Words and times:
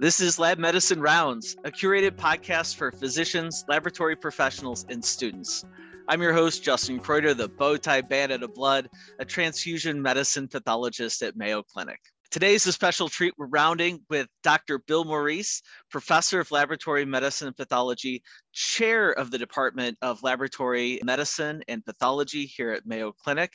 This 0.00 0.20
is 0.20 0.38
Lab 0.38 0.58
Medicine 0.58 1.00
Rounds, 1.00 1.56
a 1.64 1.72
curated 1.72 2.12
podcast 2.12 2.76
for 2.76 2.92
physicians, 2.92 3.64
laboratory 3.66 4.14
professionals, 4.14 4.86
and 4.88 5.04
students. 5.04 5.64
I'm 6.06 6.22
your 6.22 6.32
host, 6.32 6.62
Justin 6.62 7.00
Kreuter, 7.00 7.36
the 7.36 7.48
bow 7.48 7.76
tie 7.76 8.02
bandit 8.02 8.44
of 8.44 8.54
blood, 8.54 8.88
a 9.18 9.24
transfusion 9.24 10.00
medicine 10.00 10.46
pathologist 10.46 11.20
at 11.22 11.36
Mayo 11.36 11.64
Clinic. 11.64 11.98
Today 12.30 12.54
is 12.54 12.64
a 12.68 12.72
special 12.72 13.08
treat. 13.08 13.34
We're 13.36 13.48
rounding 13.48 13.98
with 14.08 14.28
Dr. 14.44 14.78
Bill 14.78 15.04
Morice, 15.04 15.62
professor 15.90 16.38
of 16.38 16.52
laboratory 16.52 17.04
medicine 17.04 17.48
and 17.48 17.56
pathology, 17.56 18.22
chair 18.52 19.10
of 19.10 19.32
the 19.32 19.38
Department 19.38 19.98
of 20.00 20.22
Laboratory 20.22 21.00
Medicine 21.02 21.60
and 21.66 21.84
Pathology 21.84 22.46
here 22.46 22.70
at 22.70 22.86
Mayo 22.86 23.10
Clinic, 23.10 23.50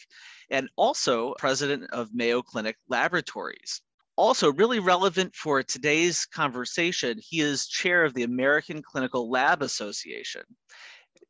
and 0.50 0.68
also 0.76 1.36
president 1.40 1.90
of 1.92 2.14
Mayo 2.14 2.42
Clinic 2.42 2.76
Laboratories 2.90 3.82
also 4.16 4.52
really 4.54 4.80
relevant 4.80 5.36
for 5.36 5.64
today's 5.64 6.26
conversation, 6.26 7.18
he 7.20 7.42
is 7.42 7.68
chair 7.68 8.04
of 8.04 8.14
the 8.14 8.24
American 8.24 8.82
Clinical 8.82 9.30
Lab 9.30 9.62
Association. 9.62 10.44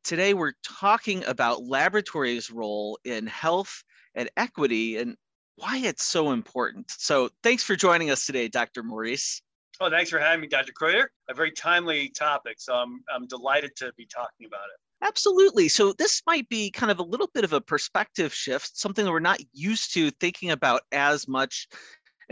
Today, 0.04 0.34
we're 0.34 0.54
talking 0.64 1.24
about 1.26 1.64
laboratories' 1.64 2.52
role 2.52 3.00
in 3.06 3.26
health 3.26 3.84
and 4.16 4.30
equity 4.36 4.98
and 4.98 5.16
why 5.56 5.78
it's 5.78 6.04
so 6.04 6.32
important. 6.32 6.92
So, 6.92 7.30
thanks 7.42 7.64
for 7.64 7.76
joining 7.76 8.10
us 8.10 8.26
today, 8.26 8.50
Dr. 8.50 8.84
Morice. 8.84 9.42
Oh, 9.80 9.90
thanks 9.90 10.10
for 10.10 10.20
having 10.20 10.42
me, 10.42 10.48
Dr. 10.48 10.74
Kreuter. 10.74 11.08
A 11.30 11.34
very 11.34 11.52
timely 11.52 12.10
topic, 12.10 12.56
so 12.60 12.74
I'm, 12.74 13.02
I'm 13.14 13.28
delighted 13.28 13.76
to 13.78 13.94
be 13.98 14.06
talking 14.06 14.46
about 14.46 14.66
it. 14.74 15.08
Absolutely. 15.08 15.70
So, 15.70 15.94
this 15.94 16.22
might 16.28 16.50
be 16.50 16.70
kind 16.70 16.92
of 16.92 17.00
a 17.00 17.04
little 17.04 17.30
bit 17.34 17.46
of 17.46 17.54
a 17.54 17.62
perspective 17.62 18.34
shift, 18.34 18.78
something 18.78 19.06
that 19.06 19.12
we're 19.12 19.20
not 19.20 19.40
used 19.54 19.94
to 19.94 20.12
thinking 20.12 20.52
about 20.52 20.82
as 20.92 21.30
much 21.30 21.68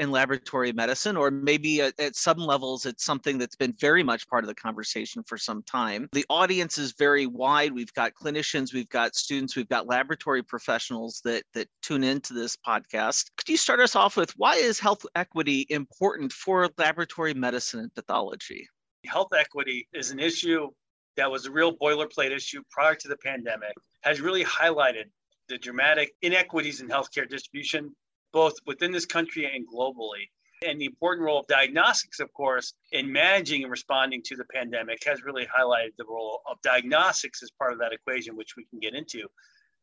in 0.02 0.09
laboratory 0.09 0.73
medicine, 0.73 1.16
or 1.16 1.30
maybe 1.30 1.80
at, 1.80 1.94
at, 1.99 2.16
some 2.16 2.39
levels, 2.39 2.88
it's 2.88 3.05
something 3.05 3.38
that's 3.38 3.55
been 3.55 3.73
very 3.80 4.02
much 4.02 4.27
part 4.27 4.44
of 4.44 4.47
the 4.47 4.55
conversation 4.55 5.21
for 5.27 5.38
some 5.38 5.61
time. 5.61 6.09
The 6.11 6.25
audience 6.27 6.80
is 6.80 6.94
very 6.94 7.27
wide. 7.27 7.71
We've 7.71 7.94
got 7.94 8.13
clinicians, 8.16 8.73
we've 8.73 8.89
got 8.89 9.16
students, 9.16 9.55
we've 9.55 9.69
got 9.69 9.85
laboratory 9.85 10.41
professionals 10.41 11.22
that, 11.23 11.44
that 11.53 11.67
tune 11.83 12.03
into 12.03 12.33
this 12.33 12.57
podcast. 12.67 13.29
Could 13.38 13.47
you 13.47 13.57
start 13.57 13.79
us 13.79 13.95
off 13.95 14.17
with 14.17 14.31
why 14.38 14.55
is 14.55 14.79
health 14.79 15.05
equity 15.16 15.67
important 15.69 16.33
for 16.33 16.67
laboratory 16.79 17.35
medicine 17.35 17.81
and 17.81 17.94
pathology? 17.94 18.67
Health 19.05 19.33
equity 19.38 19.88
is 19.94 20.09
an 20.09 20.19
issue 20.19 20.67
that 21.16 21.29
was 21.29 21.45
a 21.45 21.52
real 21.52 21.77
boilerplate 21.77 22.31
issue 22.31 22.63
prior 22.72 22.95
to 22.95 23.07
the 23.07 23.17
pandemic, 23.17 23.73
has 24.02 24.19
really 24.19 24.44
highlighted 24.45 25.05
the 25.47 25.59
dramatic 25.59 26.11
inequities 26.23 26.81
in 26.81 26.88
healthcare 26.88 27.29
distribution 27.29 27.94
both 28.32 28.54
within 28.66 28.92
this 28.92 29.06
country 29.06 29.50
and 29.54 29.68
globally. 29.68 30.30
And 30.66 30.80
the 30.80 30.86
important 30.86 31.26
role 31.26 31.40
of 31.40 31.48
diagnostics, 31.48 32.20
of 32.20 32.32
course, 32.34 32.74
in 32.92 33.12
managing 33.12 33.64
and 33.64 33.72
responding 33.72 34.22
to 34.26 34.36
the 34.36 34.46
pandemic 34.46 35.04
has 35.06 35.24
really 35.24 35.46
highlighted 35.48 35.96
the 35.98 36.06
role 36.06 36.42
of 36.46 36.62
diagnostics 36.62 37.42
as 37.42 37.50
part 37.52 37.74
of 37.74 37.80
that 37.80 37.94
equation, 37.94 38.36
which 38.36 38.56
we 38.56 38.66
can 38.66 38.80
get 38.80 38.94
into. 38.94 39.28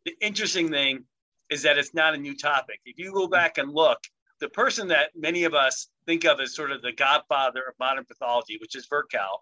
The 0.05 0.15
interesting 0.21 0.71
thing 0.71 1.05
is 1.51 1.63
that 1.63 1.79
it's 1.79 1.95
not 1.95 2.15
a 2.15 2.19
new 2.19 2.37
topic. 2.37 2.81
If 2.85 2.99
you 2.99 3.13
go 3.13 3.27
back 3.27 3.59
and 3.59 3.73
look, 3.73 3.99
the 4.41 4.49
person 4.49 4.89
that 4.89 5.11
many 5.17 5.45
of 5.45 5.55
us 5.55 5.89
think 6.07 6.25
of 6.25 6.39
as 6.39 6.55
sort 6.55 6.71
of 6.71 6.81
the 6.81 6.93
godfather 6.93 7.63
of 7.69 7.75
modern 7.81 8.05
pathology, 8.05 8.57
which 8.61 8.77
is 8.77 8.87
Virchow, 8.87 9.39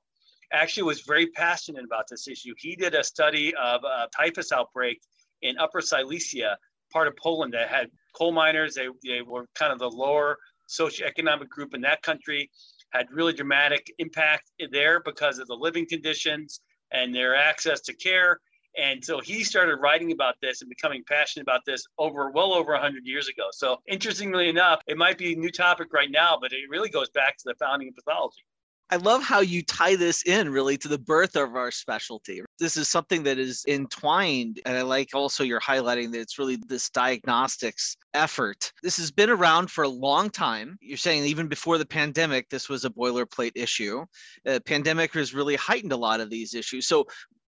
actually 0.52 0.84
was 0.84 1.02
very 1.02 1.26
passionate 1.26 1.84
about 1.84 2.06
this 2.08 2.28
issue. 2.28 2.54
He 2.56 2.76
did 2.76 2.94
a 2.94 3.04
study 3.04 3.54
of 3.54 3.82
a 3.84 4.08
typhus 4.16 4.52
outbreak 4.52 5.02
in 5.42 5.58
Upper 5.58 5.82
Silesia 5.82 6.56
part 6.92 7.08
of 7.08 7.16
Poland 7.16 7.54
that 7.54 7.68
had 7.68 7.90
coal 8.14 8.32
miners. 8.32 8.74
They, 8.74 8.88
they 9.04 9.22
were 9.22 9.46
kind 9.54 9.72
of 9.72 9.78
the 9.78 9.90
lower 9.90 10.38
socioeconomic 10.68 11.48
group 11.48 11.74
in 11.74 11.80
that 11.82 12.02
country, 12.02 12.50
had 12.90 13.06
really 13.12 13.32
dramatic 13.32 13.92
impact 13.98 14.50
there 14.72 15.00
because 15.00 15.38
of 15.38 15.46
the 15.46 15.54
living 15.54 15.86
conditions 15.88 16.60
and 16.92 17.14
their 17.14 17.34
access 17.34 17.80
to 17.82 17.94
care. 17.94 18.40
And 18.76 19.02
so 19.02 19.20
he 19.20 19.42
started 19.42 19.76
writing 19.76 20.12
about 20.12 20.34
this 20.42 20.60
and 20.60 20.68
becoming 20.68 21.02
passionate 21.08 21.44
about 21.44 21.62
this 21.64 21.86
over 21.98 22.30
well 22.30 22.52
over 22.52 22.72
100 22.72 23.06
years 23.06 23.28
ago. 23.28 23.48
So 23.52 23.80
interestingly 23.88 24.48
enough, 24.50 24.82
it 24.86 24.98
might 24.98 25.16
be 25.16 25.32
a 25.32 25.36
new 25.36 25.50
topic 25.50 25.92
right 25.92 26.10
now, 26.10 26.36
but 26.40 26.52
it 26.52 26.68
really 26.68 26.90
goes 26.90 27.08
back 27.10 27.38
to 27.38 27.44
the 27.46 27.54
founding 27.54 27.88
of 27.88 27.94
pathology. 27.94 28.44
I 28.88 28.96
love 28.96 29.24
how 29.24 29.40
you 29.40 29.64
tie 29.64 29.96
this 29.96 30.22
in 30.26 30.48
really 30.48 30.78
to 30.78 30.86
the 30.86 30.98
birth 30.98 31.34
of 31.34 31.56
our 31.56 31.72
specialty. 31.72 32.40
This 32.60 32.76
is 32.76 32.88
something 32.88 33.24
that 33.24 33.36
is 33.36 33.64
entwined. 33.66 34.60
And 34.64 34.76
I 34.76 34.82
like 34.82 35.08
also 35.12 35.42
you're 35.42 35.60
highlighting 35.60 36.12
that 36.12 36.20
it's 36.20 36.38
really 36.38 36.56
this 36.68 36.88
diagnostics 36.90 37.96
effort. 38.14 38.72
This 38.84 38.96
has 38.98 39.10
been 39.10 39.28
around 39.28 39.72
for 39.72 39.82
a 39.82 39.88
long 39.88 40.30
time. 40.30 40.78
You're 40.80 40.98
saying 40.98 41.24
even 41.24 41.48
before 41.48 41.78
the 41.78 41.86
pandemic, 41.86 42.48
this 42.48 42.68
was 42.68 42.84
a 42.84 42.90
boilerplate 42.90 43.52
issue. 43.56 44.04
The 44.44 44.60
pandemic 44.60 45.14
has 45.14 45.34
really 45.34 45.56
heightened 45.56 45.92
a 45.92 45.96
lot 45.96 46.20
of 46.20 46.30
these 46.30 46.54
issues. 46.54 46.86
So, 46.86 47.06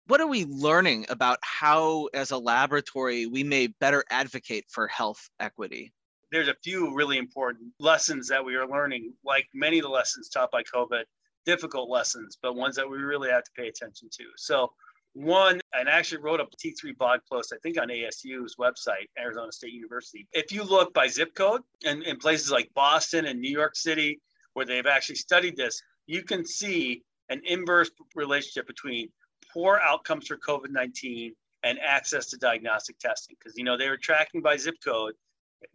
what 0.07 0.21
are 0.21 0.27
we 0.27 0.45
learning 0.45 1.07
about 1.09 1.39
how, 1.41 2.07
as 2.13 2.29
a 2.29 2.37
laboratory, 2.37 3.25
we 3.25 3.43
may 3.43 3.67
better 3.67 4.03
advocate 4.11 4.65
for 4.69 4.87
health 4.87 5.29
equity? 5.39 5.91
There's 6.31 6.47
a 6.47 6.55
few 6.63 6.93
really 6.93 7.17
important 7.17 7.73
lessons 7.79 8.27
that 8.27 8.45
we 8.45 8.55
are 8.55 8.67
learning, 8.67 9.13
like 9.25 9.47
many 9.53 9.79
of 9.79 9.83
the 9.83 9.89
lessons 9.89 10.29
taught 10.29 10.51
by 10.51 10.61
COVID 10.61 11.05
difficult 11.45 11.89
lessons, 11.89 12.37
but 12.41 12.55
ones 12.55 12.75
that 12.75 12.89
we 12.89 12.97
really 12.97 13.29
have 13.29 13.43
to 13.43 13.51
pay 13.55 13.67
attention 13.67 14.09
to. 14.11 14.23
So, 14.37 14.71
one, 15.13 15.61
and 15.73 15.87
I 15.87 15.93
actually 15.93 16.21
wrote 16.21 16.41
a 16.41 16.45
T3 16.45 16.97
blog 16.97 17.21
post, 17.31 17.53
I 17.53 17.57
think 17.63 17.79
on 17.79 17.87
ASU's 17.87 18.57
website, 18.59 19.07
Arizona 19.17 19.51
State 19.51 19.71
University. 19.71 20.27
If 20.33 20.51
you 20.51 20.63
look 20.63 20.93
by 20.93 21.07
zip 21.07 21.33
code 21.35 21.61
and 21.85 22.03
in 22.03 22.17
places 22.17 22.51
like 22.51 22.69
Boston 22.73 23.25
and 23.25 23.39
New 23.39 23.51
York 23.51 23.77
City, 23.77 24.19
where 24.53 24.65
they've 24.65 24.85
actually 24.85 25.15
studied 25.15 25.55
this, 25.55 25.81
you 26.05 26.21
can 26.21 26.45
see 26.45 27.03
an 27.29 27.41
inverse 27.45 27.91
relationship 28.13 28.67
between 28.67 29.09
poor 29.53 29.79
outcomes 29.81 30.27
for 30.27 30.37
COVID 30.37 30.69
19 30.69 31.33
and 31.63 31.79
access 31.79 32.27
to 32.27 32.37
diagnostic 32.37 32.99
testing. 32.99 33.35
Because, 33.39 33.57
you 33.57 33.63
know, 33.63 33.77
they 33.77 33.89
were 33.89 33.97
tracking 33.97 34.41
by 34.41 34.57
zip 34.57 34.75
code 34.83 35.13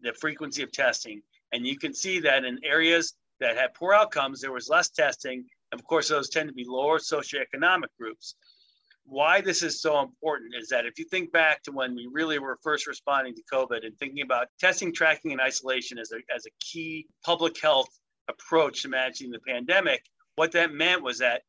the 0.03 0.13
frequency 0.13 0.63
of 0.63 0.71
testing. 0.71 1.23
And 1.53 1.67
you 1.67 1.79
can 1.79 1.95
see 1.95 2.21
that 2.21 2.45
in 2.45 2.59
areas 2.63 3.15
that 3.41 3.57
had 3.57 3.75
poor 3.75 3.95
outcomes, 3.95 4.41
there 4.41 4.53
was 4.53 4.69
less 4.69 4.91
testing 4.91 5.47
of 5.73 5.85
course, 5.85 6.09
those 6.09 6.29
tend 6.29 6.49
to 6.49 6.55
be 6.55 6.65
lower 6.67 6.99
socioeconomic 6.99 7.89
groups. 7.99 8.35
Why 9.05 9.41
this 9.41 9.63
is 9.63 9.81
so 9.81 10.01
important 10.01 10.55
is 10.55 10.69
that 10.69 10.87
if 10.87 10.99
you 10.99 11.05
think 11.05 11.33
back 11.33 11.63
to 11.65 11.73
when 11.73 11.95
we 11.95 12.09
really 12.13 12.39
were 12.39 12.59
first 12.63 12.87
responding 12.87 13.35
to 13.35 13.43
COVID 13.53 13.85
and 13.85 13.97
thinking 13.99 14.23
about 14.23 14.49
testing, 14.59 14.93
tracking, 14.93 15.33
and 15.33 15.41
isolation 15.41 15.99
as 15.99 16.13
a, 16.13 16.19
as 16.35 16.47
a 16.47 16.51
key 16.61 17.07
public 17.25 17.61
health 17.61 17.89
approach 18.29 18.83
to 18.83 18.89
managing 18.89 19.31
the 19.31 19.41
pandemic, 19.41 20.05
what 20.37 20.53
that 20.53 20.73
meant 20.73 21.03
was 21.03 21.19
that 21.19 21.43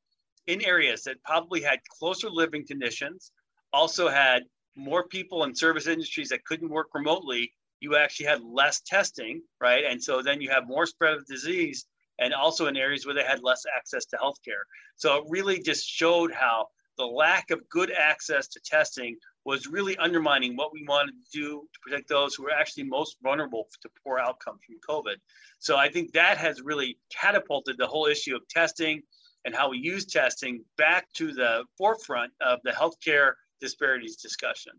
in 0.47 0.63
areas 0.63 1.03
that 1.03 1.23
probably 1.23 1.61
had 1.61 1.79
closer 1.99 2.29
living 2.29 2.65
conditions, 2.65 3.31
also 3.73 4.07
had 4.07 4.43
more 4.75 5.07
people 5.07 5.43
in 5.43 5.53
service 5.53 5.87
industries 5.87 6.29
that 6.29 6.45
couldn't 6.45 6.69
work 6.69 6.87
remotely, 6.93 7.51
you 7.79 7.95
actually 7.95 8.27
had 8.27 8.41
less 8.41 8.81
testing, 8.81 9.41
right? 9.59 9.83
And 9.87 10.01
so 10.01 10.21
then 10.21 10.41
you 10.41 10.49
have 10.49 10.67
more 10.67 10.85
spread 10.85 11.13
of 11.13 11.25
disease 11.25 11.85
and 12.21 12.33
also 12.33 12.67
in 12.67 12.77
areas 12.77 13.05
where 13.05 13.15
they 13.15 13.23
had 13.23 13.43
less 13.43 13.63
access 13.75 14.05
to 14.05 14.17
healthcare. 14.17 14.63
So 14.95 15.17
it 15.17 15.23
really 15.27 15.61
just 15.61 15.85
showed 15.85 16.31
how 16.31 16.67
the 16.97 17.05
lack 17.05 17.49
of 17.49 17.67
good 17.69 17.91
access 17.91 18.47
to 18.49 18.59
testing 18.63 19.17
was 19.43 19.65
really 19.65 19.97
undermining 19.97 20.55
what 20.55 20.71
we 20.71 20.85
wanted 20.87 21.13
to 21.13 21.39
do 21.39 21.67
to 21.73 21.79
protect 21.81 22.07
those 22.07 22.35
who 22.35 22.43
were 22.43 22.51
actually 22.51 22.83
most 22.83 23.17
vulnerable 23.23 23.67
to 23.81 23.89
poor 24.03 24.19
outcomes 24.19 24.61
from 24.63 24.75
COVID. 24.87 25.15
So 25.57 25.77
I 25.77 25.89
think 25.89 26.13
that 26.13 26.37
has 26.37 26.61
really 26.61 26.99
catapulted 27.09 27.77
the 27.79 27.87
whole 27.87 28.05
issue 28.05 28.35
of 28.35 28.47
testing 28.49 29.01
and 29.45 29.55
how 29.55 29.69
we 29.69 29.79
use 29.79 30.05
testing 30.05 30.63
back 30.77 31.11
to 31.13 31.33
the 31.33 31.63
forefront 31.75 32.31
of 32.41 32.59
the 32.63 32.71
healthcare 32.71 33.33
disparities 33.59 34.17
discussion. 34.17 34.73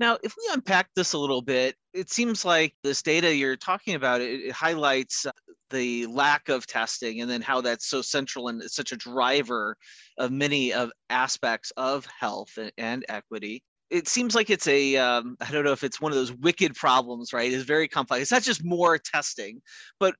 Now, 0.00 0.18
if 0.24 0.34
we 0.36 0.52
unpack 0.52 0.88
this 0.94 1.12
a 1.12 1.18
little 1.18 1.42
bit, 1.42 1.76
it 1.92 2.10
seems 2.10 2.44
like 2.44 2.74
this 2.82 3.00
data 3.02 3.34
you're 3.34 3.56
talking 3.56 3.94
about 3.94 4.20
it, 4.20 4.40
it 4.40 4.52
highlights 4.52 5.24
uh, 5.24 5.30
the 5.74 6.06
lack 6.06 6.48
of 6.48 6.66
testing 6.66 7.20
and 7.20 7.30
then 7.30 7.42
how 7.42 7.60
that's 7.60 7.86
so 7.86 8.00
central 8.00 8.48
and 8.48 8.62
such 8.70 8.92
a 8.92 8.96
driver 8.96 9.76
of 10.18 10.30
many 10.30 10.72
of 10.72 10.90
aspects 11.10 11.72
of 11.76 12.06
health 12.06 12.56
and 12.78 13.04
equity. 13.08 13.62
It 13.90 14.08
seems 14.08 14.34
like 14.34 14.50
it's 14.50 14.66
a 14.66 14.96
um, 14.96 15.36
I 15.40 15.50
don't 15.50 15.64
know 15.64 15.72
if 15.72 15.84
it's 15.84 16.00
one 16.00 16.12
of 16.12 16.16
those 16.16 16.32
wicked 16.32 16.74
problems 16.74 17.32
right? 17.32 17.52
It's 17.52 17.64
very 17.64 17.88
complex. 17.88 18.22
It's 18.22 18.32
not 18.32 18.42
just 18.42 18.64
more 18.64 18.98
testing 18.98 19.60
but 19.98 20.14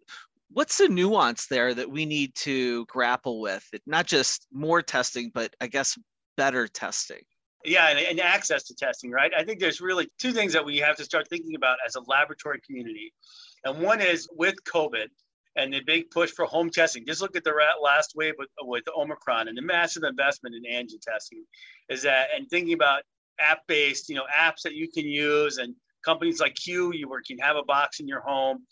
what's 0.51 0.79
the 0.79 0.89
nuance 0.89 1.47
there 1.47 1.75
that 1.75 1.91
we 1.91 2.05
need 2.05 2.35
to 2.37 2.85
grapple 2.87 3.41
with? 3.41 3.67
It, 3.73 3.83
not 3.87 4.07
just 4.07 4.47
more 4.53 4.83
testing 4.83 5.31
but 5.33 5.55
i 5.61 5.67
guess 5.67 5.97
better 6.37 6.67
testing. 6.67 7.23
Yeah 7.65 7.89
and, 7.89 7.99
and 7.99 8.21
access 8.21 8.65
to 8.65 8.75
testing 8.75 9.11
right? 9.11 9.33
I 9.37 9.45
think 9.45 9.61
there's 9.61 9.81
really 9.81 10.09
two 10.19 10.33
things 10.33 10.53
that 10.53 10.65
we 10.65 10.79
have 10.79 10.97
to 10.97 11.05
start 11.05 11.29
thinking 11.29 11.55
about 11.55 11.79
as 11.87 11.95
a 11.95 12.01
laboratory 12.07 12.61
community. 12.67 13.13
And 13.65 13.81
one 13.81 14.01
is 14.01 14.29
with 14.33 14.57
covid 14.65 15.07
and 15.57 15.73
the 15.73 15.81
big 15.81 16.11
push 16.11 16.31
for 16.31 16.45
home 16.47 16.71
testing. 16.71 17.07
Just 17.07 17.21
look 17.21 17.37
at 17.37 17.45
the 17.45 17.55
last 17.83 18.15
wave 18.17 18.35
with, 18.39 18.49
with 18.63 18.85
Omicron 18.97 19.49
and 19.49 19.57
the 19.57 19.63
massive 19.63 20.03
investment 20.03 20.55
in 20.55 20.63
antigen 20.65 21.01
testing 21.01 21.45
is 21.89 22.03
that, 22.03 22.29
and 22.37 22.49
thinking 22.49 22.75
about 22.75 23.03
app-based, 23.41 24.09
you 24.09 24.17
know, 24.17 24.25
apps 24.37 24.63
that 24.63 24.75
you 24.75 24.91
can 24.91 25.05
use 25.05 25.59
and 25.59 25.75
companies 26.05 26.41
like 26.41 26.55
Cue, 26.55 26.93
you 26.93 27.09
where 27.09 27.21
you 27.21 27.37
can 27.37 27.45
have 27.45 27.57
a 27.57 27.65
box 27.65 28.01
in 28.01 28.09
your 28.09 28.21
home, 28.21 28.65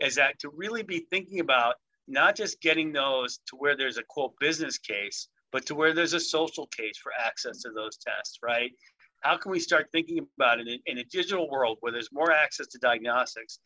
is 0.00 0.14
that 0.16 0.38
to 0.40 0.50
really 0.54 0.82
be 0.82 1.06
thinking 1.10 1.40
about 1.40 1.74
not 2.08 2.34
just 2.34 2.60
getting 2.60 2.92
those 2.92 3.38
to 3.46 3.56
where 3.56 3.76
there's 3.76 3.98
a 3.98 4.02
quote 4.08 4.32
business 4.40 4.78
case, 4.78 5.28
but 5.52 5.66
to 5.66 5.74
where 5.74 5.94
there's 5.94 6.14
a 6.14 6.20
social 6.20 6.66
case 6.66 6.98
for 7.02 7.12
access 7.18 7.60
to 7.62 7.70
those 7.74 7.96
tests, 7.98 8.38
right? 8.42 8.72
How 9.20 9.36
can 9.36 9.52
we 9.52 9.60
start 9.60 9.88
thinking 9.92 10.26
about 10.36 10.58
it 10.58 10.66
in, 10.66 10.78
in 10.86 10.98
a 10.98 11.04
digital 11.04 11.48
world 11.48 11.76
where 11.80 11.92
there's 11.92 12.10
more 12.12 12.32
access 12.32 12.66
to 12.68 12.78
diagnostics? 12.78 13.60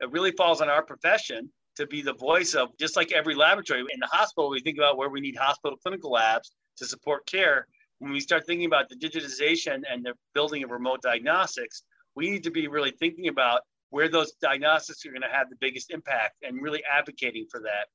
It 0.00 0.10
really 0.12 0.32
falls 0.32 0.60
on 0.60 0.68
our 0.68 0.84
profession 0.84 1.50
to 1.76 1.86
be 1.86 2.02
the 2.02 2.14
voice 2.14 2.54
of 2.54 2.76
just 2.78 2.96
like 2.96 3.12
every 3.12 3.34
laboratory 3.34 3.80
in 3.80 4.00
the 4.00 4.06
hospital, 4.06 4.50
we 4.50 4.60
think 4.60 4.78
about 4.78 4.96
where 4.96 5.08
we 5.08 5.20
need 5.20 5.36
hospital 5.36 5.76
clinical 5.76 6.12
labs 6.12 6.52
to 6.78 6.86
support 6.86 7.26
care. 7.26 7.66
When 7.98 8.12
we 8.12 8.20
start 8.20 8.46
thinking 8.46 8.66
about 8.66 8.88
the 8.88 8.96
digitization 8.96 9.82
and 9.90 10.04
the 10.04 10.14
building 10.34 10.64
of 10.64 10.70
remote 10.70 11.02
diagnostics, 11.02 11.82
we 12.14 12.30
need 12.30 12.42
to 12.44 12.50
be 12.50 12.68
really 12.68 12.90
thinking 12.90 13.28
about 13.28 13.62
where 13.90 14.08
those 14.08 14.32
diagnostics 14.40 15.04
are 15.06 15.10
going 15.10 15.22
to 15.22 15.28
have 15.28 15.50
the 15.50 15.56
biggest 15.60 15.90
impact 15.90 16.36
and 16.42 16.62
really 16.62 16.82
advocating 16.90 17.46
for 17.50 17.60
that. 17.60 17.86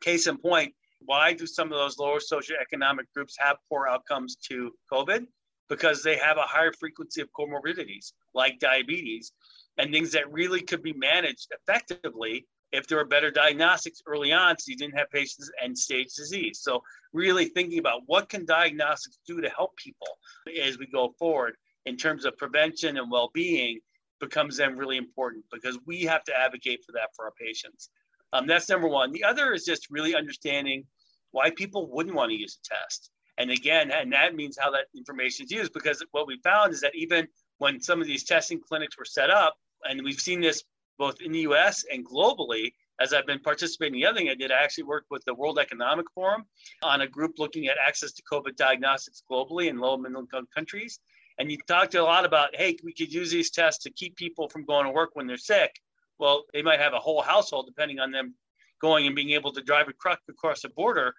Case 0.00 0.26
in 0.26 0.36
point, 0.36 0.74
why 1.00 1.32
do 1.32 1.46
some 1.46 1.72
of 1.72 1.78
those 1.78 1.98
lower 1.98 2.18
socioeconomic 2.18 3.04
groups 3.14 3.36
have 3.38 3.56
poor 3.68 3.86
outcomes 3.88 4.36
to 4.48 4.72
COVID? 4.92 5.26
Because 5.68 6.02
they 6.02 6.16
have 6.16 6.36
a 6.36 6.42
higher 6.42 6.72
frequency 6.72 7.20
of 7.20 7.28
comorbidities 7.32 8.12
like 8.34 8.58
diabetes 8.58 9.32
and 9.78 9.90
things 9.90 10.12
that 10.12 10.30
really 10.32 10.60
could 10.60 10.82
be 10.82 10.92
managed 10.92 11.48
effectively 11.50 12.46
if 12.72 12.86
there 12.86 12.98
were 12.98 13.04
better 13.04 13.30
diagnostics 13.30 14.02
early 14.06 14.32
on 14.32 14.58
so 14.58 14.70
you 14.70 14.76
didn't 14.76 14.98
have 14.98 15.10
patients 15.10 15.50
end 15.62 15.78
stage 15.78 16.14
disease. 16.14 16.60
So 16.62 16.82
really 17.12 17.46
thinking 17.46 17.78
about 17.78 18.02
what 18.06 18.28
can 18.28 18.44
diagnostics 18.44 19.18
do 19.26 19.40
to 19.40 19.48
help 19.48 19.76
people 19.76 20.18
as 20.62 20.78
we 20.78 20.86
go 20.86 21.14
forward 21.18 21.56
in 21.86 21.96
terms 21.96 22.24
of 22.24 22.36
prevention 22.36 22.96
and 22.98 23.10
well-being 23.10 23.80
becomes 24.20 24.56
then 24.56 24.76
really 24.76 24.96
important 24.96 25.44
because 25.52 25.78
we 25.86 26.02
have 26.02 26.24
to 26.24 26.32
advocate 26.36 26.80
for 26.84 26.92
that 26.92 27.10
for 27.14 27.26
our 27.26 27.32
patients. 27.40 27.90
Um, 28.32 28.46
that's 28.46 28.68
number 28.68 28.88
one. 28.88 29.12
The 29.12 29.24
other 29.24 29.52
is 29.52 29.64
just 29.64 29.88
really 29.90 30.16
understanding 30.16 30.84
why 31.30 31.50
people 31.50 31.88
wouldn't 31.90 32.14
want 32.14 32.30
to 32.30 32.36
use 32.36 32.58
a 32.58 32.74
test. 32.74 33.10
And 33.38 33.50
again, 33.50 33.90
and 33.90 34.12
that 34.12 34.34
means 34.34 34.56
how 34.58 34.70
that 34.70 34.86
information 34.96 35.44
is 35.44 35.52
used 35.52 35.72
because 35.72 36.02
what 36.12 36.26
we 36.26 36.40
found 36.42 36.72
is 36.72 36.80
that 36.80 36.94
even 36.94 37.28
when 37.58 37.80
some 37.80 38.00
of 38.00 38.06
these 38.06 38.24
testing 38.24 38.60
clinics 38.60 38.96
were 38.98 39.04
set 39.04 39.30
up, 39.30 39.54
and 39.84 40.02
we've 40.02 40.20
seen 40.20 40.40
this 40.40 40.64
both 40.98 41.20
in 41.20 41.32
the 41.32 41.40
US 41.40 41.84
and 41.92 42.06
globally, 42.06 42.72
as 43.00 43.12
I've 43.12 43.26
been 43.26 43.40
participating 43.40 43.94
in 43.94 44.00
the 44.00 44.06
other 44.06 44.18
thing 44.18 44.30
I 44.30 44.34
did, 44.34 44.50
I 44.50 44.62
actually 44.62 44.84
worked 44.84 45.10
with 45.10 45.24
the 45.26 45.34
World 45.34 45.58
Economic 45.58 46.06
Forum 46.14 46.44
on 46.82 47.02
a 47.02 47.06
group 47.06 47.34
looking 47.38 47.66
at 47.68 47.76
access 47.84 48.12
to 48.12 48.22
COVID 48.30 48.56
diagnostics 48.56 49.22
globally 49.30 49.68
in 49.68 49.78
low 49.78 49.94
and 49.94 50.02
middle 50.02 50.20
income 50.20 50.48
countries. 50.54 50.98
And 51.38 51.50
you 51.50 51.58
talked 51.68 51.94
a 51.94 52.02
lot 52.02 52.24
about, 52.24 52.56
hey, 52.56 52.76
we 52.82 52.94
could 52.94 53.12
use 53.12 53.30
these 53.30 53.50
tests 53.50 53.84
to 53.84 53.90
keep 53.90 54.16
people 54.16 54.48
from 54.48 54.64
going 54.64 54.86
to 54.86 54.90
work 54.90 55.10
when 55.14 55.26
they're 55.26 55.36
sick. 55.36 55.78
Well, 56.18 56.44
they 56.54 56.62
might 56.62 56.80
have 56.80 56.94
a 56.94 56.98
whole 56.98 57.20
household, 57.20 57.66
depending 57.66 57.98
on 57.98 58.10
them 58.10 58.34
going 58.80 59.06
and 59.06 59.14
being 59.14 59.30
able 59.30 59.52
to 59.52 59.62
drive 59.62 59.88
a 59.88 59.92
truck 59.92 60.20
across 60.30 60.62
the 60.62 60.70
border. 60.70 61.14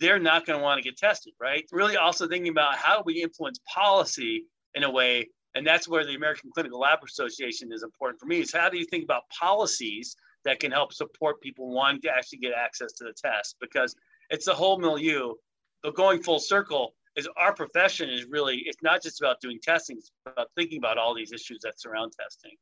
They're 0.00 0.18
not 0.18 0.46
going 0.46 0.58
to 0.58 0.62
want 0.62 0.78
to 0.78 0.88
get 0.88 0.96
tested, 0.96 1.34
right? 1.38 1.66
Really, 1.70 1.96
also 1.96 2.26
thinking 2.28 2.50
about 2.50 2.76
how 2.76 3.02
we 3.04 3.22
influence 3.22 3.58
policy 3.66 4.44
in 4.74 4.84
a 4.84 4.90
way, 4.90 5.28
and 5.54 5.66
that's 5.66 5.88
where 5.88 6.04
the 6.04 6.14
American 6.14 6.50
Clinical 6.52 6.80
Lab 6.80 7.00
Association 7.04 7.72
is 7.72 7.82
important 7.82 8.20
for 8.20 8.26
me. 8.26 8.40
Is 8.40 8.52
how 8.52 8.68
do 8.68 8.78
you 8.78 8.84
think 8.84 9.04
about 9.04 9.22
policies 9.30 10.16
that 10.44 10.60
can 10.60 10.70
help 10.70 10.92
support 10.92 11.40
people 11.40 11.70
wanting 11.70 12.00
to 12.02 12.10
actually 12.10 12.38
get 12.38 12.52
access 12.52 12.92
to 12.92 13.04
the 13.04 13.12
test? 13.12 13.56
Because 13.60 13.94
it's 14.30 14.46
the 14.46 14.54
whole 14.54 14.78
milieu. 14.78 15.34
But 15.82 15.94
going 15.94 16.22
full 16.22 16.40
circle, 16.40 16.94
is 17.18 17.28
our 17.36 17.52
profession 17.52 18.08
is 18.08 18.26
really 18.26 18.62
it's 18.66 18.82
not 18.82 19.02
just 19.02 19.20
about 19.20 19.40
doing 19.40 19.58
testing 19.60 19.98
it's 19.98 20.12
about 20.26 20.48
thinking 20.56 20.78
about 20.78 20.96
all 20.96 21.14
these 21.14 21.32
issues 21.32 21.58
that 21.62 21.78
surround 21.78 22.12
testing 22.18 22.52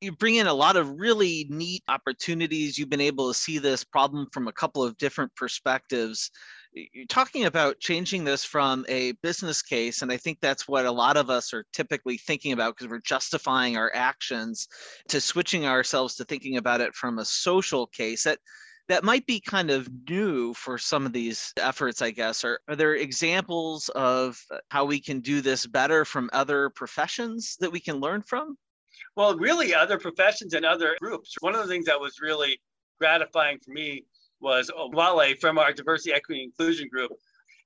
you 0.00 0.12
bring 0.12 0.36
in 0.36 0.46
a 0.46 0.54
lot 0.54 0.76
of 0.76 0.98
really 0.98 1.46
neat 1.50 1.82
opportunities 1.88 2.78
you've 2.78 2.88
been 2.88 3.00
able 3.00 3.28
to 3.28 3.34
see 3.34 3.58
this 3.58 3.84
problem 3.84 4.26
from 4.32 4.48
a 4.48 4.52
couple 4.52 4.82
of 4.82 4.96
different 4.96 5.34
perspectives 5.36 6.30
talking 7.08 7.44
about 7.44 7.78
changing 7.80 8.24
this 8.24 8.44
from 8.44 8.84
a 8.88 9.12
business 9.22 9.62
case 9.62 10.02
and 10.02 10.12
i 10.12 10.16
think 10.16 10.38
that's 10.40 10.68
what 10.68 10.86
a 10.86 10.90
lot 10.90 11.16
of 11.16 11.30
us 11.30 11.52
are 11.52 11.64
typically 11.72 12.16
thinking 12.16 12.52
about 12.52 12.76
because 12.76 12.90
we're 12.90 13.00
justifying 13.00 13.76
our 13.76 13.90
actions 13.94 14.68
to 15.08 15.20
switching 15.20 15.66
ourselves 15.66 16.14
to 16.14 16.24
thinking 16.24 16.56
about 16.56 16.80
it 16.80 16.94
from 16.94 17.18
a 17.18 17.24
social 17.24 17.86
case 17.86 18.24
that 18.24 18.38
that 18.88 19.04
might 19.04 19.26
be 19.26 19.38
kind 19.38 19.70
of 19.70 19.88
new 20.08 20.54
for 20.54 20.78
some 20.78 21.04
of 21.04 21.12
these 21.12 21.52
efforts, 21.58 22.00
I 22.00 22.10
guess. 22.10 22.42
Are, 22.42 22.58
are 22.68 22.76
there 22.76 22.94
examples 22.94 23.90
of 23.90 24.40
uh, 24.50 24.56
how 24.70 24.86
we 24.86 24.98
can 24.98 25.20
do 25.20 25.42
this 25.42 25.66
better 25.66 26.06
from 26.06 26.30
other 26.32 26.70
professions 26.70 27.56
that 27.60 27.70
we 27.70 27.80
can 27.80 27.96
learn 28.00 28.22
from? 28.22 28.56
Well, 29.14 29.36
really, 29.36 29.74
other 29.74 29.98
professions 29.98 30.54
and 30.54 30.64
other 30.64 30.96
groups. 31.00 31.34
One 31.40 31.54
of 31.54 31.60
the 31.60 31.66
things 31.66 31.84
that 31.84 32.00
was 32.00 32.18
really 32.20 32.58
gratifying 32.98 33.58
for 33.64 33.72
me 33.72 34.04
was 34.40 34.70
Wale 34.76 35.34
from 35.40 35.58
our 35.58 35.72
diversity, 35.72 36.12
equity, 36.12 36.42
inclusion 36.42 36.88
group 36.88 37.12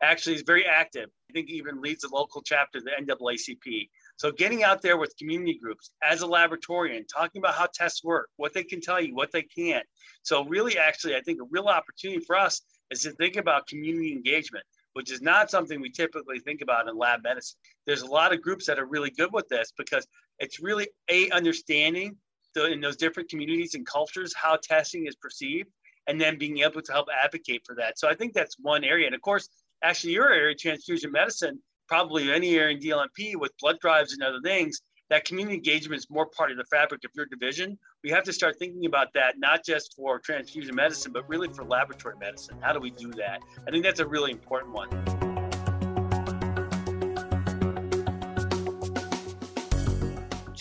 actually 0.02 0.34
is 0.34 0.42
very 0.42 0.66
active. 0.66 1.08
I 1.30 1.32
think 1.32 1.48
even 1.48 1.80
leads 1.80 2.02
the 2.02 2.08
local 2.12 2.42
chapter 2.42 2.78
of 2.78 2.84
the 2.84 2.90
NAACP. 2.90 3.88
So 4.16 4.32
getting 4.32 4.64
out 4.64 4.82
there 4.82 4.98
with 4.98 5.16
community 5.16 5.58
groups 5.62 5.90
as 6.02 6.22
a 6.22 6.26
laboratorian, 6.26 7.04
talking 7.12 7.40
about 7.40 7.54
how 7.54 7.68
tests 7.72 8.04
work, 8.04 8.28
what 8.36 8.52
they 8.52 8.64
can 8.64 8.80
tell 8.80 9.00
you, 9.00 9.14
what 9.14 9.30
they 9.32 9.42
can't. 9.42 9.86
So 10.22 10.44
really, 10.44 10.76
actually, 10.76 11.16
I 11.16 11.20
think 11.20 11.40
a 11.40 11.46
real 11.50 11.66
opportunity 11.66 12.24
for 12.24 12.36
us 12.36 12.62
is 12.90 13.02
to 13.02 13.12
think 13.12 13.36
about 13.36 13.66
community 13.68 14.12
engagement, 14.12 14.64
which 14.92 15.10
is 15.10 15.22
not 15.22 15.50
something 15.50 15.80
we 15.80 15.90
typically 15.90 16.40
think 16.40 16.60
about 16.62 16.88
in 16.88 16.98
lab 16.98 17.22
medicine. 17.22 17.58
There's 17.86 18.02
a 18.02 18.06
lot 18.06 18.32
of 18.32 18.42
groups 18.42 18.66
that 18.66 18.78
are 18.78 18.86
really 18.86 19.10
good 19.10 19.32
with 19.32 19.48
this 19.48 19.72
because 19.76 20.06
it's 20.38 20.60
really 20.60 20.88
a 21.08 21.30
understanding 21.30 22.16
the, 22.54 22.66
in 22.66 22.80
those 22.80 22.96
different 22.96 23.30
communities 23.30 23.74
and 23.74 23.86
cultures 23.86 24.34
how 24.34 24.58
testing 24.62 25.06
is 25.06 25.16
perceived 25.16 25.70
and 26.06 26.20
then 26.20 26.38
being 26.38 26.58
able 26.58 26.82
to 26.82 26.92
help 26.92 27.08
advocate 27.24 27.62
for 27.64 27.74
that. 27.76 27.98
So 27.98 28.08
I 28.08 28.14
think 28.14 28.32
that's 28.32 28.56
one 28.58 28.84
area. 28.84 29.06
And 29.06 29.14
of 29.14 29.22
course, 29.22 29.48
actually 29.82 30.12
your 30.14 30.32
area, 30.32 30.54
transfusion 30.54 31.12
medicine, 31.12 31.60
probably 31.88 32.32
any 32.32 32.56
area 32.56 32.76
in 32.76 32.82
DLMP 32.82 33.36
with 33.36 33.52
blood 33.60 33.78
drives 33.80 34.12
and 34.12 34.22
other 34.22 34.40
things, 34.42 34.80
that 35.10 35.24
community 35.26 35.56
engagement 35.56 35.98
is 35.98 36.08
more 36.08 36.26
part 36.26 36.50
of 36.50 36.56
the 36.56 36.64
fabric 36.64 37.04
of 37.04 37.10
your 37.14 37.26
division. 37.26 37.78
We 38.02 38.10
have 38.10 38.24
to 38.24 38.32
start 38.32 38.58
thinking 38.58 38.86
about 38.86 39.08
that, 39.12 39.34
not 39.38 39.64
just 39.64 39.94
for 39.94 40.18
transfusion 40.18 40.74
medicine, 40.74 41.12
but 41.12 41.28
really 41.28 41.48
for 41.48 41.64
laboratory 41.64 42.16
medicine. 42.18 42.56
How 42.62 42.72
do 42.72 42.80
we 42.80 42.90
do 42.90 43.10
that? 43.12 43.42
I 43.68 43.70
think 43.70 43.84
that's 43.84 44.00
a 44.00 44.06
really 44.06 44.30
important 44.30 44.72
one. 44.72 45.21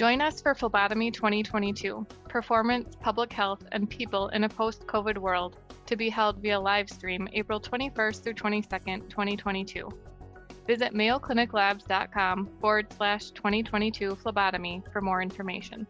Join 0.01 0.19
us 0.19 0.41
for 0.41 0.55
Phlebotomy 0.55 1.11
2022 1.11 2.07
Performance, 2.27 2.95
Public 2.99 3.31
Health, 3.31 3.63
and 3.71 3.87
People 3.87 4.29
in 4.29 4.45
a 4.45 4.49
Post 4.49 4.87
COVID 4.87 5.19
World 5.19 5.57
to 5.85 5.95
be 5.95 6.09
held 6.09 6.39
via 6.39 6.59
live 6.59 6.89
stream 6.89 7.29
April 7.33 7.61
21st 7.61 8.23
through 8.23 8.33
22nd, 8.33 9.07
2022. 9.09 9.87
Visit 10.65 10.95
mayocliniclabs.com 10.95 12.49
forward 12.59 12.91
slash 12.91 13.29
2022 13.29 14.15
phlebotomy 14.15 14.81
for 14.91 15.01
more 15.01 15.21
information. 15.21 15.85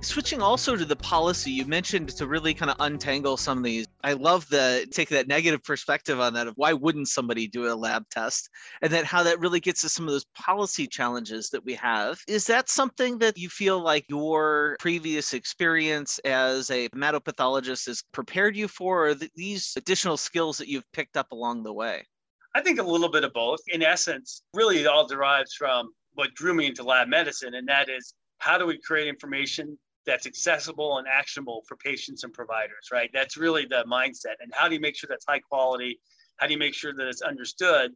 Switching 0.00 0.40
also 0.40 0.76
to 0.76 0.84
the 0.84 0.94
policy, 0.94 1.50
you 1.50 1.64
mentioned 1.64 2.10
to 2.10 2.28
really 2.28 2.54
kind 2.54 2.70
of 2.70 2.76
untangle 2.78 3.36
some 3.36 3.58
of 3.58 3.64
these. 3.64 3.88
I 4.02 4.14
love 4.14 4.48
the 4.48 4.86
take 4.90 5.08
that 5.10 5.28
negative 5.28 5.62
perspective 5.62 6.20
on 6.20 6.34
that 6.34 6.46
of 6.46 6.54
why 6.56 6.72
wouldn't 6.72 7.08
somebody 7.08 7.46
do 7.46 7.70
a 7.70 7.74
lab 7.74 8.04
test, 8.10 8.48
and 8.82 8.92
then 8.92 9.04
how 9.04 9.22
that 9.22 9.40
really 9.40 9.60
gets 9.60 9.82
to 9.82 9.88
some 9.88 10.06
of 10.06 10.12
those 10.12 10.26
policy 10.34 10.86
challenges 10.86 11.50
that 11.50 11.64
we 11.64 11.74
have. 11.74 12.20
Is 12.26 12.46
that 12.46 12.68
something 12.68 13.18
that 13.18 13.36
you 13.36 13.48
feel 13.48 13.80
like 13.80 14.04
your 14.08 14.76
previous 14.78 15.32
experience 15.34 16.18
as 16.20 16.70
a 16.70 16.88
hematopathologist 16.90 17.86
has 17.86 18.02
prepared 18.12 18.56
you 18.56 18.68
for, 18.68 19.08
or 19.08 19.14
these 19.14 19.74
additional 19.76 20.16
skills 20.16 20.58
that 20.58 20.68
you've 20.68 20.90
picked 20.92 21.16
up 21.16 21.30
along 21.32 21.62
the 21.62 21.72
way? 21.72 22.04
I 22.54 22.60
think 22.60 22.80
a 22.80 22.82
little 22.82 23.10
bit 23.10 23.24
of 23.24 23.32
both. 23.32 23.60
In 23.68 23.82
essence, 23.82 24.42
really, 24.54 24.80
it 24.80 24.86
all 24.86 25.06
derives 25.06 25.54
from 25.54 25.92
what 26.14 26.34
drew 26.34 26.54
me 26.54 26.66
into 26.66 26.82
lab 26.82 27.08
medicine, 27.08 27.54
and 27.54 27.68
that 27.68 27.88
is 27.88 28.14
how 28.38 28.58
do 28.58 28.66
we 28.66 28.78
create 28.78 29.06
information 29.06 29.78
that's 30.10 30.26
accessible 30.26 30.98
and 30.98 31.06
actionable 31.06 31.62
for 31.68 31.76
patients 31.76 32.24
and 32.24 32.32
providers, 32.32 32.88
right? 32.92 33.10
That's 33.14 33.36
really 33.36 33.64
the 33.64 33.84
mindset. 33.88 34.36
And 34.40 34.52
how 34.52 34.66
do 34.66 34.74
you 34.74 34.80
make 34.80 34.96
sure 34.96 35.08
that's 35.08 35.24
high 35.26 35.38
quality? 35.38 36.00
How 36.38 36.46
do 36.48 36.52
you 36.52 36.58
make 36.58 36.74
sure 36.74 36.92
that 36.92 37.06
it's 37.06 37.22
understood? 37.22 37.92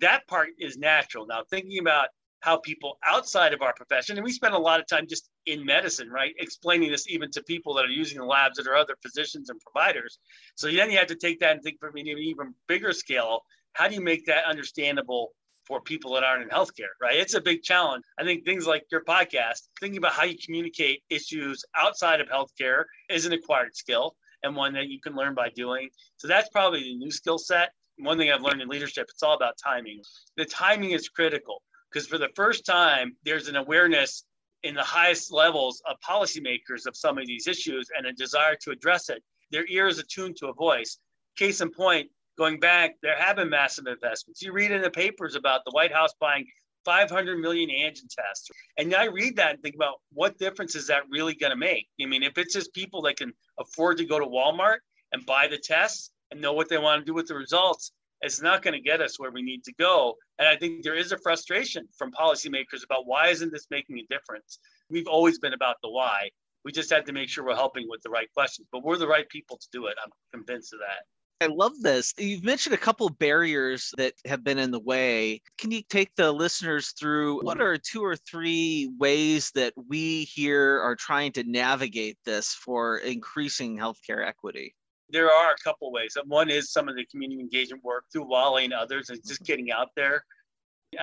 That 0.00 0.26
part 0.28 0.48
is 0.58 0.78
natural. 0.78 1.26
Now, 1.26 1.42
thinking 1.50 1.78
about 1.78 2.08
how 2.40 2.56
people 2.56 2.98
outside 3.04 3.52
of 3.52 3.60
our 3.60 3.74
profession, 3.74 4.16
and 4.16 4.24
we 4.24 4.32
spend 4.32 4.54
a 4.54 4.58
lot 4.58 4.80
of 4.80 4.86
time 4.86 5.06
just 5.06 5.28
in 5.46 5.64
medicine, 5.64 6.08
right, 6.08 6.34
explaining 6.38 6.90
this 6.90 7.08
even 7.08 7.30
to 7.32 7.42
people 7.42 7.74
that 7.74 7.84
are 7.84 7.88
using 7.88 8.18
the 8.18 8.24
labs 8.24 8.56
that 8.56 8.66
are 8.66 8.74
other 8.74 8.96
physicians 9.02 9.50
and 9.50 9.60
providers. 9.60 10.18
So 10.56 10.72
then 10.72 10.90
you 10.90 10.96
have 10.98 11.06
to 11.08 11.16
take 11.16 11.38
that 11.40 11.52
and 11.52 11.62
think 11.62 11.78
from 11.78 11.96
an 11.96 12.08
even 12.08 12.54
bigger 12.66 12.92
scale. 12.92 13.42
How 13.74 13.88
do 13.88 13.94
you 13.94 14.00
make 14.00 14.24
that 14.26 14.44
understandable 14.46 15.34
for 15.66 15.80
people 15.80 16.14
that 16.14 16.24
aren't 16.24 16.42
in 16.42 16.48
healthcare, 16.48 16.92
right? 17.00 17.16
It's 17.16 17.34
a 17.34 17.40
big 17.40 17.62
challenge. 17.62 18.04
I 18.18 18.24
think 18.24 18.44
things 18.44 18.66
like 18.66 18.84
your 18.90 19.04
podcast, 19.04 19.68
thinking 19.80 19.98
about 19.98 20.12
how 20.12 20.24
you 20.24 20.36
communicate 20.44 21.02
issues 21.08 21.64
outside 21.76 22.20
of 22.20 22.28
healthcare 22.28 22.84
is 23.08 23.26
an 23.26 23.32
acquired 23.32 23.76
skill 23.76 24.16
and 24.42 24.56
one 24.56 24.72
that 24.74 24.88
you 24.88 25.00
can 25.00 25.14
learn 25.14 25.34
by 25.34 25.50
doing. 25.50 25.88
So 26.16 26.28
that's 26.28 26.48
probably 26.48 26.82
the 26.82 26.96
new 26.96 27.10
skill 27.10 27.38
set. 27.38 27.70
One 27.98 28.18
thing 28.18 28.30
I've 28.30 28.42
learned 28.42 28.62
in 28.62 28.68
leadership, 28.68 29.06
it's 29.08 29.22
all 29.22 29.34
about 29.34 29.54
timing. 29.62 30.00
The 30.36 30.44
timing 30.44 30.90
is 30.90 31.08
critical 31.08 31.62
because 31.90 32.06
for 32.08 32.18
the 32.18 32.30
first 32.34 32.64
time, 32.64 33.16
there's 33.24 33.48
an 33.48 33.56
awareness 33.56 34.24
in 34.62 34.74
the 34.74 34.82
highest 34.82 35.32
levels 35.32 35.82
of 35.88 35.96
policymakers 36.00 36.86
of 36.86 36.96
some 36.96 37.18
of 37.18 37.26
these 37.26 37.46
issues 37.46 37.88
and 37.96 38.06
a 38.06 38.12
desire 38.12 38.56
to 38.62 38.70
address 38.70 39.08
it. 39.10 39.22
Their 39.50 39.66
ear 39.68 39.88
is 39.88 39.98
attuned 39.98 40.36
to 40.38 40.48
a 40.48 40.54
voice. 40.54 40.98
Case 41.36 41.60
in 41.60 41.70
point, 41.70 42.10
going 42.38 42.60
back, 42.60 42.96
there 43.02 43.16
have 43.16 43.36
been 43.36 43.50
massive 43.50 43.86
investments. 43.86 44.42
You 44.42 44.52
read 44.52 44.70
in 44.70 44.82
the 44.82 44.90
papers 44.90 45.34
about 45.34 45.64
the 45.64 45.70
White 45.72 45.92
House 45.92 46.12
buying 46.20 46.46
500 46.84 47.38
million 47.38 47.70
antigen 47.70 48.08
tests. 48.08 48.50
And 48.78 48.94
I 48.94 49.04
read 49.04 49.36
that 49.36 49.54
and 49.54 49.62
think 49.62 49.74
about 49.74 49.96
what 50.12 50.38
difference 50.38 50.74
is 50.74 50.86
that 50.88 51.02
really 51.10 51.34
going 51.34 51.50
to 51.50 51.56
make? 51.56 51.88
I 52.00 52.06
mean, 52.06 52.22
if 52.22 52.38
it's 52.38 52.52
just 52.52 52.72
people 52.74 53.02
that 53.02 53.16
can 53.16 53.32
afford 53.58 53.98
to 53.98 54.04
go 54.04 54.18
to 54.18 54.26
Walmart 54.26 54.78
and 55.12 55.24
buy 55.26 55.46
the 55.48 55.58
tests 55.58 56.10
and 56.30 56.40
know 56.40 56.52
what 56.52 56.68
they 56.68 56.78
want 56.78 57.00
to 57.00 57.04
do 57.04 57.14
with 57.14 57.26
the 57.26 57.34
results, 57.34 57.92
it's 58.20 58.40
not 58.40 58.62
going 58.62 58.74
to 58.74 58.80
get 58.80 59.00
us 59.00 59.18
where 59.18 59.30
we 59.30 59.42
need 59.42 59.64
to 59.64 59.72
go. 59.78 60.16
And 60.38 60.48
I 60.48 60.56
think 60.56 60.82
there 60.82 60.94
is 60.94 61.12
a 61.12 61.18
frustration 61.18 61.88
from 61.96 62.12
policymakers 62.12 62.84
about 62.84 63.06
why 63.06 63.28
isn't 63.28 63.52
this 63.52 63.66
making 63.70 63.98
a 63.98 64.14
difference? 64.14 64.58
We've 64.88 65.08
always 65.08 65.38
been 65.38 65.54
about 65.54 65.76
the 65.82 65.90
why. 65.90 66.30
We 66.64 66.70
just 66.70 66.90
had 66.90 67.06
to 67.06 67.12
make 67.12 67.28
sure 67.28 67.44
we're 67.44 67.56
helping 67.56 67.88
with 67.88 68.02
the 68.02 68.10
right 68.10 68.32
questions, 68.32 68.68
but 68.70 68.84
we're 68.84 68.96
the 68.96 69.08
right 69.08 69.28
people 69.28 69.56
to 69.56 69.66
do 69.72 69.86
it. 69.86 69.96
I'm 70.02 70.12
convinced 70.32 70.72
of 70.72 70.78
that. 70.78 71.02
I 71.42 71.46
love 71.46 71.80
this. 71.80 72.14
You've 72.16 72.44
mentioned 72.44 72.74
a 72.74 72.78
couple 72.78 73.06
of 73.06 73.18
barriers 73.18 73.92
that 73.96 74.14
have 74.26 74.44
been 74.44 74.58
in 74.58 74.70
the 74.70 74.80
way. 74.80 75.42
Can 75.58 75.72
you 75.72 75.82
take 75.82 76.14
the 76.14 76.30
listeners 76.30 76.90
through 76.98 77.42
what 77.42 77.60
are 77.60 77.76
two 77.76 78.04
or 78.04 78.16
three 78.16 78.90
ways 78.98 79.50
that 79.56 79.72
we 79.88 80.24
here 80.24 80.80
are 80.80 80.94
trying 80.94 81.32
to 81.32 81.42
navigate 81.42 82.16
this 82.24 82.54
for 82.54 82.98
increasing 82.98 83.76
healthcare 83.76 84.26
equity? 84.26 84.74
There 85.10 85.30
are 85.30 85.50
a 85.50 85.56
couple 85.62 85.90
ways. 85.90 86.16
One 86.26 86.48
is 86.48 86.72
some 86.72 86.88
of 86.88 86.94
the 86.94 87.04
community 87.06 87.40
engagement 87.40 87.84
work 87.84 88.04
through 88.12 88.28
Wally 88.28 88.64
and 88.64 88.72
others, 88.72 89.10
and 89.10 89.18
just 89.26 89.42
mm-hmm. 89.42 89.44
getting 89.44 89.72
out 89.72 89.88
there. 89.96 90.24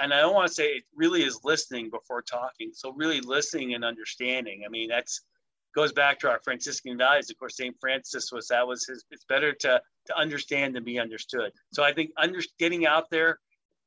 And 0.01 0.13
I 0.13 0.21
don't 0.21 0.33
want 0.33 0.47
to 0.47 0.53
say 0.53 0.67
it 0.67 0.83
really 0.95 1.23
is 1.23 1.39
listening 1.43 1.89
before 1.89 2.21
talking. 2.21 2.71
So 2.73 2.93
really 2.93 3.21
listening 3.21 3.73
and 3.73 3.83
understanding. 3.83 4.63
I 4.65 4.69
mean, 4.69 4.87
that's 4.87 5.21
goes 5.75 5.91
back 5.91 6.19
to 6.19 6.29
our 6.29 6.39
Franciscan 6.43 6.97
values. 6.97 7.29
Of 7.29 7.37
course, 7.37 7.57
St. 7.57 7.75
Francis 7.79 8.31
was 8.31 8.47
that 8.47 8.67
was 8.67 8.85
his. 8.85 9.05
It's 9.11 9.25
better 9.25 9.53
to 9.53 9.81
to 10.07 10.17
understand 10.17 10.75
than 10.75 10.83
be 10.83 10.99
understood. 10.99 11.51
So 11.71 11.83
I 11.83 11.93
think 11.93 12.11
under, 12.17 12.39
getting 12.57 12.85
out 12.85 13.09
there, 13.11 13.39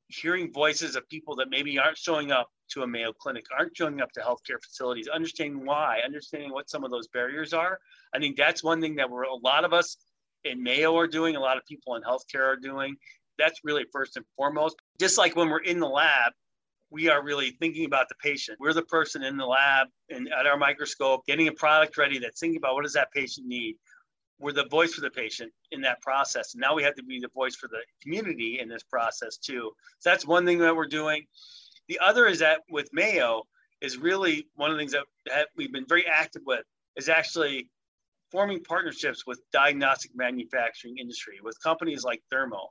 hearing 0.09 0.53
voices 0.53 0.97
of 0.97 1.09
people 1.09 1.35
that 1.37 1.51
maybe 1.51 1.79
aren't 1.79 1.99
showing 1.99 2.31
up 2.31 2.49
to 2.71 2.83
a 2.83 2.87
Mayo 2.87 3.13
Clinic, 3.13 3.45
aren't 3.57 3.77
showing 3.77 4.01
up 4.01 4.13
to 4.13 4.21
healthcare 4.21 4.63
facilities, 4.63 5.09
understanding 5.09 5.65
why, 5.65 6.01
understanding 6.05 6.53
what 6.53 6.71
some 6.71 6.85
of 6.85 6.91
those 6.91 7.09
barriers 7.09 7.53
are. 7.53 7.79
I 8.15 8.19
think 8.19 8.37
that's 8.37 8.63
one 8.63 8.81
thing 8.81 8.97
that 8.97 9.11
we're 9.11 9.25
a 9.25 9.35
lot 9.35 9.65
of 9.65 9.73
us 9.73 9.97
in 10.45 10.63
Mayo 10.63 10.97
are 10.97 11.07
doing. 11.07 11.37
A 11.37 11.41
lot 11.41 11.57
of 11.57 11.65
people 11.67 11.97
in 11.97 12.03
healthcare 12.03 12.45
are 12.45 12.57
doing. 12.57 12.97
That's 13.39 13.61
really 13.65 13.85
first 13.93 14.17
and 14.17 14.25
foremost. 14.37 14.77
Just 15.01 15.19
like 15.19 15.37
when 15.37 15.49
we're 15.49 15.59
in 15.63 15.81
the 15.81 15.89
lab 15.89 16.33
we 16.93 17.09
are 17.09 17.25
really 17.25 17.53
thinking 17.53 17.87
about 17.87 18.09
the 18.11 18.15
patient. 18.23 18.59
We're 18.61 18.75
the 18.75 18.83
person 18.83 19.23
in 19.23 19.39
the 19.39 19.47
lab 19.47 19.89
and 20.11 20.29
at 20.39 20.47
our 20.47 20.59
microscope 20.59 21.25
getting 21.27 21.49
a 21.49 21.53
product 21.53 21.97
ready 21.97 22.19
that's 22.19 22.39
thinking 22.39 22.59
about 22.59 22.75
what 22.75 22.83
does 22.83 22.93
that 22.93 23.11
patient 23.13 23.47
need. 23.47 23.77
We're 24.39 24.53
the 24.53 24.67
voice 24.67 24.93
for 24.93 25.01
the 25.01 25.11
patient 25.11 25.51
in 25.71 25.81
that 25.83 26.03
process. 26.03 26.53
And 26.53 26.61
now 26.61 26.75
we 26.75 26.83
have 26.83 26.95
to 26.97 27.03
be 27.03 27.19
the 27.19 27.31
voice 27.35 27.57
for 27.57 27.69
the 27.69 27.81
community 28.03 28.61
in 28.61 28.69
this 28.69 28.83
process 28.83 29.39
too. 29.39 29.73
So 30.01 30.11
that's 30.11 30.27
one 30.27 30.45
thing 30.45 30.59
that 30.59 30.77
we're 30.77 30.87
doing. 30.87 31.25
The 31.89 31.99
other 32.01 32.27
is 32.27 32.41
that 32.41 32.61
with 32.71 32.91
Mayo 32.93 33.45
is 33.81 33.97
really 33.97 34.49
one 34.55 34.71
of 34.71 34.77
the 34.77 34.81
things 34.81 34.93
that 34.93 35.49
we've 35.57 35.73
been 35.73 35.87
very 35.89 36.07
active 36.07 36.43
with 36.45 36.65
is 36.97 37.09
actually 37.09 37.71
forming 38.31 38.63
partnerships 38.63 39.27
with 39.27 39.41
diagnostic 39.53 40.11
manufacturing 40.15 40.99
industry 40.99 41.39
with 41.43 41.57
companies 41.63 42.05
like 42.05 42.21
Thermo 42.31 42.69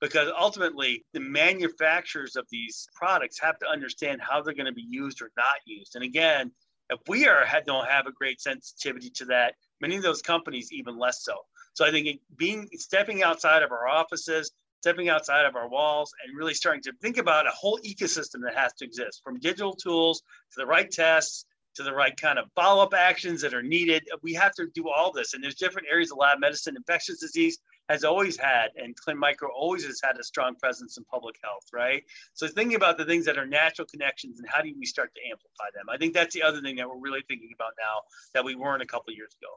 because 0.00 0.28
ultimately 0.38 1.04
the 1.12 1.20
manufacturers 1.20 2.36
of 2.36 2.46
these 2.50 2.86
products 2.94 3.38
have 3.40 3.58
to 3.58 3.68
understand 3.68 4.20
how 4.20 4.42
they're 4.42 4.54
going 4.54 4.66
to 4.66 4.72
be 4.72 4.86
used 4.88 5.22
or 5.22 5.30
not 5.36 5.56
used. 5.64 5.94
And 5.94 6.04
again, 6.04 6.50
if 6.90 6.98
we 7.08 7.26
are 7.26 7.44
don't 7.66 7.88
have 7.88 8.06
a 8.06 8.12
great 8.12 8.40
sensitivity 8.40 9.10
to 9.10 9.24
that, 9.26 9.54
many 9.80 9.96
of 9.96 10.02
those 10.02 10.22
companies 10.22 10.72
even 10.72 10.98
less 10.98 11.22
so. 11.22 11.34
So 11.74 11.86
I 11.86 11.90
think 11.90 12.20
being 12.36 12.68
stepping 12.74 13.22
outside 13.22 13.62
of 13.62 13.72
our 13.72 13.88
offices, 13.88 14.50
stepping 14.80 15.08
outside 15.08 15.46
of 15.46 15.56
our 15.56 15.68
walls, 15.68 16.12
and 16.24 16.36
really 16.36 16.54
starting 16.54 16.82
to 16.82 16.92
think 17.00 17.16
about 17.16 17.46
a 17.46 17.50
whole 17.50 17.78
ecosystem 17.84 18.42
that 18.44 18.56
has 18.56 18.72
to 18.74 18.84
exist, 18.84 19.22
from 19.24 19.38
digital 19.38 19.74
tools 19.74 20.20
to 20.52 20.58
the 20.58 20.66
right 20.66 20.90
tests 20.90 21.46
to 21.74 21.82
the 21.82 21.92
right 21.92 22.16
kind 22.20 22.38
of 22.38 22.46
follow-up 22.54 22.94
actions 22.94 23.40
that 23.42 23.54
are 23.54 23.62
needed. 23.62 24.06
We 24.22 24.34
have 24.34 24.52
to 24.56 24.66
do 24.74 24.88
all 24.88 25.12
this, 25.12 25.34
and 25.34 25.42
there's 25.42 25.54
different 25.54 25.88
areas 25.90 26.10
of 26.10 26.18
lab 26.18 26.38
medicine, 26.38 26.76
infectious 26.76 27.18
disease 27.20 27.58
has 27.88 28.04
always 28.04 28.36
had, 28.36 28.68
and 28.76 28.94
Clin 28.96 29.16
Micro 29.16 29.50
always 29.50 29.84
has 29.84 30.00
had 30.02 30.16
a 30.18 30.24
strong 30.24 30.54
presence 30.54 30.96
in 30.96 31.04
public 31.04 31.36
health, 31.42 31.64
right? 31.72 32.02
So 32.34 32.46
thinking 32.48 32.76
about 32.76 32.96
the 32.96 33.04
things 33.04 33.24
that 33.26 33.38
are 33.38 33.46
natural 33.46 33.86
connections 33.86 34.38
and 34.38 34.48
how 34.48 34.62
do 34.62 34.72
we 34.78 34.86
start 34.86 35.12
to 35.14 35.20
amplify 35.30 35.70
them? 35.74 35.86
I 35.90 35.98
think 35.98 36.14
that's 36.14 36.34
the 36.34 36.42
other 36.42 36.60
thing 36.60 36.76
that 36.76 36.88
we're 36.88 37.00
really 37.00 37.22
thinking 37.28 37.50
about 37.54 37.72
now 37.78 38.02
that 38.34 38.44
we 38.44 38.54
weren't 38.54 38.82
a 38.82 38.86
couple 38.86 39.12
years 39.12 39.34
ago. 39.40 39.50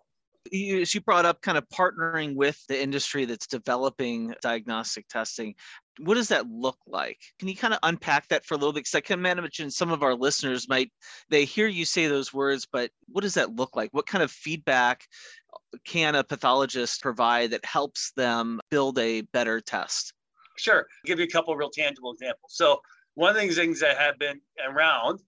You, 0.51 0.85
you 0.87 1.01
brought 1.01 1.25
up 1.25 1.41
kind 1.41 1.57
of 1.57 1.67
partnering 1.69 2.35
with 2.35 2.61
the 2.67 2.81
industry 2.81 3.25
that's 3.25 3.47
developing 3.47 4.33
diagnostic 4.41 5.07
testing. 5.07 5.55
What 5.99 6.15
does 6.15 6.27
that 6.29 6.47
look 6.47 6.77
like? 6.85 7.19
Can 7.39 7.47
you 7.47 7.55
kind 7.55 7.73
of 7.73 7.79
unpack 7.83 8.27
that 8.27 8.45
for 8.45 8.53
a 8.53 8.57
little 8.57 8.73
bit? 8.73 8.81
Because 8.81 8.95
I 8.95 9.01
can 9.01 9.19
imagine 9.19 9.71
some 9.71 9.91
of 9.91 10.03
our 10.03 10.13
listeners 10.13 10.69
might 10.69 10.91
they 11.29 11.45
hear 11.45 11.67
you 11.67 11.85
say 11.85 12.07
those 12.07 12.33
words, 12.33 12.67
but 12.71 12.91
what 13.07 13.21
does 13.21 13.35
that 13.35 13.55
look 13.55 13.75
like? 13.75 13.89
What 13.91 14.05
kind 14.05 14.23
of 14.23 14.31
feedback 14.31 15.07
uh, 15.53 15.77
can 15.85 16.15
a 16.15 16.23
pathologist 16.23 17.01
provide 17.01 17.51
that 17.51 17.65
helps 17.65 18.11
them 18.11 18.59
build 18.69 18.99
a 18.99 19.21
better 19.21 19.61
test? 19.61 20.13
Sure. 20.57 20.79
I'll 20.79 21.07
give 21.07 21.19
you 21.19 21.25
a 21.25 21.29
couple 21.29 21.55
real 21.55 21.69
tangible 21.69 22.11
examples. 22.11 22.53
So 22.55 22.81
one 23.15 23.29
of 23.29 23.35
the 23.35 23.55
things 23.55 23.79
that 23.79 23.97
have 23.97 24.19
been 24.19 24.41
around 24.67 25.21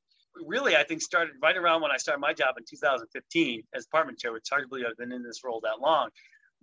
really, 0.45 0.75
I 0.75 0.83
think 0.83 1.01
started 1.01 1.35
right 1.41 1.55
around 1.55 1.81
when 1.81 1.91
I 1.91 1.97
started 1.97 2.19
my 2.19 2.33
job 2.33 2.55
in 2.57 2.63
2015 2.69 3.63
as 3.73 3.85
department 3.85 4.19
chair, 4.19 4.33
which 4.33 4.47
hard 4.49 4.63
to 4.63 4.67
believe 4.67 4.85
I've 4.89 4.97
been 4.97 5.11
in 5.11 5.23
this 5.23 5.43
role 5.43 5.59
that 5.63 5.79
long. 5.79 6.09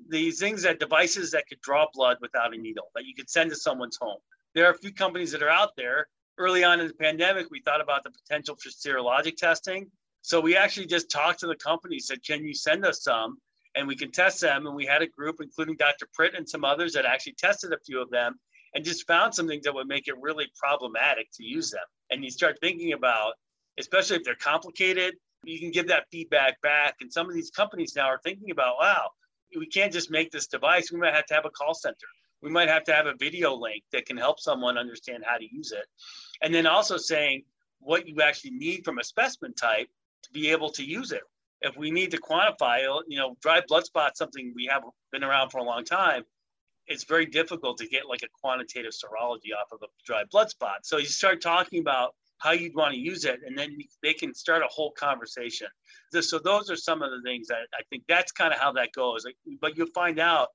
These 0.08 0.40
things 0.40 0.62
that 0.62 0.80
devices 0.80 1.30
that 1.32 1.46
could 1.48 1.60
draw 1.60 1.86
blood 1.92 2.18
without 2.20 2.54
a 2.54 2.58
needle 2.58 2.90
that 2.94 3.04
you 3.04 3.14
could 3.14 3.30
send 3.30 3.50
to 3.50 3.56
someone's 3.56 3.96
home. 4.00 4.18
There 4.54 4.66
are 4.66 4.72
a 4.72 4.78
few 4.78 4.92
companies 4.92 5.32
that 5.32 5.42
are 5.42 5.48
out 5.48 5.70
there. 5.76 6.08
Early 6.36 6.64
on 6.64 6.80
in 6.80 6.88
the 6.88 6.94
pandemic, 6.94 7.46
we 7.50 7.60
thought 7.60 7.80
about 7.80 8.02
the 8.02 8.10
potential 8.10 8.56
for 8.56 8.68
serologic 8.68 9.36
testing. 9.36 9.90
So 10.22 10.40
we 10.40 10.56
actually 10.56 10.86
just 10.86 11.10
talked 11.10 11.40
to 11.40 11.46
the 11.46 11.56
company, 11.56 11.98
said, 11.98 12.24
"Can 12.24 12.44
you 12.44 12.54
send 12.54 12.84
us 12.84 13.02
some?" 13.02 13.38
and 13.74 13.86
we 13.86 13.96
can 13.96 14.10
test 14.10 14.40
them. 14.40 14.66
And 14.66 14.74
we 14.74 14.86
had 14.86 15.02
a 15.02 15.06
group, 15.06 15.36
including 15.40 15.76
Dr. 15.76 16.06
Pritt 16.18 16.36
and 16.36 16.48
some 16.48 16.64
others, 16.64 16.92
that 16.94 17.04
actually 17.04 17.34
tested 17.34 17.72
a 17.72 17.78
few 17.84 18.00
of 18.00 18.10
them 18.10 18.38
and 18.74 18.84
just 18.84 19.06
found 19.06 19.34
some 19.34 19.46
things 19.46 19.64
that 19.64 19.74
would 19.74 19.86
make 19.86 20.08
it 20.08 20.14
really 20.20 20.50
problematic 20.56 21.28
to 21.34 21.44
use 21.44 21.70
them. 21.70 21.84
And 22.10 22.24
you 22.24 22.30
start 22.30 22.58
thinking 22.60 22.92
about, 22.92 23.34
especially 23.78 24.16
if 24.16 24.24
they're 24.24 24.34
complicated, 24.34 25.14
you 25.44 25.58
can 25.58 25.70
give 25.70 25.88
that 25.88 26.04
feedback 26.10 26.60
back. 26.62 26.94
And 27.00 27.12
some 27.12 27.28
of 27.28 27.34
these 27.34 27.50
companies 27.50 27.94
now 27.96 28.06
are 28.06 28.20
thinking 28.24 28.50
about, 28.50 28.76
wow, 28.78 29.08
we 29.56 29.66
can't 29.66 29.92
just 29.92 30.10
make 30.10 30.30
this 30.30 30.46
device. 30.46 30.90
We 30.90 30.98
might 30.98 31.14
have 31.14 31.26
to 31.26 31.34
have 31.34 31.44
a 31.44 31.50
call 31.50 31.74
center. 31.74 32.06
We 32.42 32.50
might 32.50 32.68
have 32.68 32.84
to 32.84 32.92
have 32.92 33.06
a 33.06 33.14
video 33.18 33.54
link 33.54 33.84
that 33.92 34.06
can 34.06 34.16
help 34.16 34.40
someone 34.40 34.76
understand 34.76 35.24
how 35.26 35.38
to 35.38 35.46
use 35.50 35.72
it. 35.72 35.86
And 36.42 36.54
then 36.54 36.66
also 36.66 36.96
saying 36.96 37.44
what 37.80 38.06
you 38.06 38.20
actually 38.22 38.52
need 38.52 38.84
from 38.84 38.98
a 38.98 39.04
specimen 39.04 39.54
type 39.54 39.88
to 40.24 40.30
be 40.32 40.50
able 40.50 40.70
to 40.70 40.84
use 40.84 41.12
it 41.12 41.22
if 41.64 41.76
we 41.76 41.90
need 41.90 42.10
to 42.10 42.18
quantify, 42.18 42.82
you 43.08 43.18
know, 43.18 43.36
dry 43.40 43.60
blood 43.66 43.84
spot, 43.84 44.16
something 44.16 44.52
we 44.54 44.66
have 44.70 44.82
been 45.10 45.24
around 45.24 45.50
for 45.50 45.58
a 45.58 45.62
long 45.62 45.84
time, 45.84 46.22
it's 46.86 47.04
very 47.04 47.24
difficult 47.24 47.78
to 47.78 47.88
get 47.88 48.06
like 48.06 48.22
a 48.22 48.28
quantitative 48.40 48.92
serology 48.92 49.52
off 49.58 49.72
of 49.72 49.78
a 49.82 49.86
dry 50.06 50.22
blood 50.30 50.50
spot. 50.50 50.84
So 50.84 50.98
you 50.98 51.06
start 51.06 51.40
talking 51.40 51.80
about 51.80 52.14
how 52.38 52.52
you'd 52.52 52.74
want 52.74 52.92
to 52.92 52.98
use 52.98 53.24
it, 53.24 53.40
and 53.46 53.56
then 53.56 53.76
they 54.02 54.12
can 54.12 54.34
start 54.34 54.62
a 54.62 54.68
whole 54.68 54.92
conversation. 54.98 55.68
So 56.20 56.38
those 56.38 56.70
are 56.70 56.76
some 56.76 57.02
of 57.02 57.10
the 57.10 57.22
things 57.22 57.48
that 57.48 57.66
I 57.74 57.82
think 57.90 58.04
that's 58.08 58.32
kind 58.32 58.52
of 58.52 58.60
how 58.60 58.72
that 58.72 58.90
goes. 58.92 59.24
But 59.60 59.76
you'll 59.76 59.86
find 59.94 60.18
out 60.18 60.48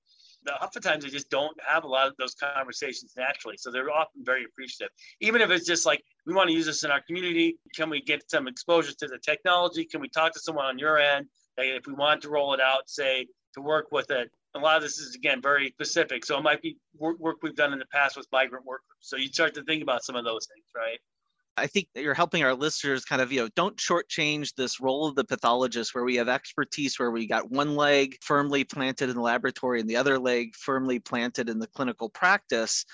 that 0.45 0.61
oftentimes 0.63 1.03
they 1.03 1.09
just 1.09 1.29
don't 1.29 1.57
have 1.67 1.83
a 1.83 1.87
lot 1.87 2.07
of 2.07 2.13
those 2.17 2.33
conversations 2.35 3.13
naturally. 3.17 3.57
So 3.57 3.71
they're 3.71 3.91
often 3.91 4.23
very 4.23 4.45
appreciative. 4.45 4.89
Even 5.19 5.41
if 5.41 5.49
it's 5.49 5.65
just 5.65 5.85
like, 5.85 6.01
we 6.25 6.33
want 6.33 6.49
to 6.49 6.55
use 6.55 6.65
this 6.65 6.83
in 6.83 6.91
our 6.91 7.01
community. 7.01 7.57
Can 7.75 7.89
we 7.89 8.01
get 8.01 8.29
some 8.29 8.47
exposure 8.47 8.93
to 8.99 9.07
the 9.07 9.17
technology? 9.17 9.83
Can 9.83 9.99
we 9.99 10.07
talk 10.07 10.31
to 10.33 10.39
someone 10.39 10.65
on 10.65 10.79
your 10.79 10.97
end? 10.97 11.25
If 11.57 11.87
we 11.87 11.93
want 11.93 12.21
to 12.21 12.29
roll 12.29 12.53
it 12.53 12.61
out, 12.61 12.87
say, 12.87 13.27
to 13.55 13.61
work 13.61 13.87
with 13.91 14.11
it. 14.11 14.29
A 14.55 14.59
lot 14.59 14.77
of 14.77 14.83
this 14.83 14.97
is, 14.97 15.13
again, 15.13 15.41
very 15.41 15.69
specific. 15.71 16.25
So 16.25 16.37
it 16.37 16.41
might 16.41 16.61
be 16.61 16.77
work, 16.97 17.19
work 17.19 17.37
we've 17.43 17.55
done 17.55 17.73
in 17.73 17.79
the 17.79 17.85
past 17.91 18.15
with 18.15 18.25
migrant 18.31 18.65
workers. 18.65 18.85
So 19.01 19.17
you 19.17 19.27
start 19.27 19.53
to 19.55 19.63
think 19.63 19.83
about 19.83 20.05
some 20.05 20.15
of 20.15 20.23
those 20.23 20.47
things, 20.47 20.65
right? 20.75 20.99
I 21.59 21.67
think 21.67 21.87
you're 21.95 22.13
helping 22.13 22.43
our 22.43 22.53
listeners 22.53 23.05
kind 23.05 23.21
of, 23.21 23.31
you 23.31 23.41
know, 23.41 23.49
don't 23.55 23.77
shortchange 23.77 24.55
this 24.55 24.79
role 24.79 25.07
of 25.07 25.15
the 25.15 25.23
pathologist 25.23 25.93
where 25.93 26.03
we 26.03 26.15
have 26.15 26.29
expertise 26.29 26.97
where 26.97 27.11
we 27.11 27.27
got 27.27 27.51
one 27.51 27.75
leg 27.75 28.17
firmly 28.21 28.63
planted 28.63 29.09
in 29.09 29.15
the 29.15 29.21
laboratory 29.21 29.79
and 29.79 29.89
the 29.89 29.97
other 29.97 30.17
leg 30.17 30.55
firmly 30.55 30.99
planted 30.99 31.49
in 31.49 31.59
the 31.59 31.67
clinical 31.67 32.09
practice. 32.09 32.85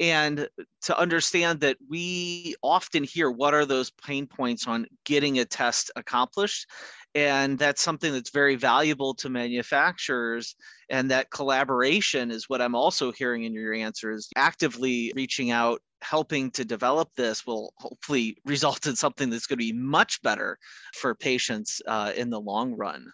And 0.00 0.48
to 0.82 0.98
understand 0.98 1.60
that 1.60 1.76
we 1.88 2.54
often 2.62 3.02
hear 3.02 3.30
what 3.30 3.54
are 3.54 3.64
those 3.64 3.90
pain 3.90 4.26
points 4.26 4.68
on 4.68 4.86
getting 5.04 5.38
a 5.40 5.44
test 5.44 5.90
accomplished. 5.96 6.66
And 7.14 7.58
that's 7.58 7.82
something 7.82 8.12
that's 8.12 8.30
very 8.30 8.54
valuable 8.54 9.14
to 9.14 9.28
manufacturers. 9.28 10.54
And 10.88 11.10
that 11.10 11.30
collaboration 11.30 12.30
is 12.30 12.48
what 12.48 12.62
I'm 12.62 12.76
also 12.76 13.10
hearing 13.10 13.42
in 13.42 13.52
your 13.52 13.74
answers, 13.74 14.28
actively 14.36 15.12
reaching 15.16 15.50
out 15.50 15.80
helping 16.02 16.50
to 16.52 16.64
develop 16.64 17.10
this 17.16 17.46
will 17.46 17.72
hopefully 17.76 18.36
result 18.44 18.86
in 18.86 18.96
something 18.96 19.30
that's 19.30 19.46
going 19.46 19.58
to 19.58 19.64
be 19.64 19.72
much 19.72 20.20
better 20.22 20.58
for 20.94 21.14
patients 21.14 21.80
uh, 21.86 22.12
in 22.16 22.30
the 22.30 22.40
long 22.40 22.74
run. 22.74 23.06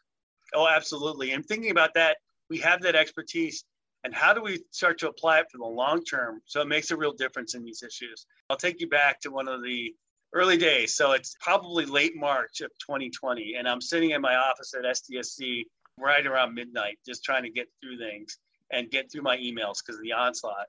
Oh, 0.54 0.68
absolutely. 0.68 1.32
And 1.32 1.44
thinking 1.44 1.70
about 1.70 1.94
that, 1.94 2.18
we 2.48 2.58
have 2.58 2.80
that 2.82 2.94
expertise. 2.94 3.64
And 4.04 4.14
how 4.14 4.34
do 4.34 4.42
we 4.42 4.62
start 4.70 4.98
to 4.98 5.08
apply 5.08 5.40
it 5.40 5.46
for 5.50 5.58
the 5.58 5.64
long 5.64 6.04
term 6.04 6.42
so 6.44 6.60
it 6.60 6.68
makes 6.68 6.90
a 6.90 6.96
real 6.96 7.12
difference 7.12 7.54
in 7.54 7.64
these 7.64 7.82
issues? 7.82 8.26
I'll 8.50 8.56
take 8.56 8.80
you 8.80 8.88
back 8.88 9.18
to 9.20 9.30
one 9.30 9.48
of 9.48 9.62
the 9.62 9.94
early 10.34 10.58
days. 10.58 10.94
So 10.94 11.12
it's 11.12 11.36
probably 11.40 11.86
late 11.86 12.14
March 12.14 12.60
of 12.60 12.70
2020. 12.86 13.54
And 13.54 13.66
I'm 13.66 13.80
sitting 13.80 14.10
in 14.10 14.20
my 14.20 14.36
office 14.36 14.74
at 14.74 14.84
SDSC 14.84 15.62
right 15.98 16.26
around 16.26 16.54
midnight, 16.54 16.98
just 17.06 17.24
trying 17.24 17.44
to 17.44 17.50
get 17.50 17.68
through 17.80 17.98
things 17.98 18.38
and 18.70 18.90
get 18.90 19.10
through 19.10 19.22
my 19.22 19.36
emails 19.38 19.78
because 19.78 19.96
of 19.96 20.02
the 20.02 20.12
onslaught. 20.12 20.66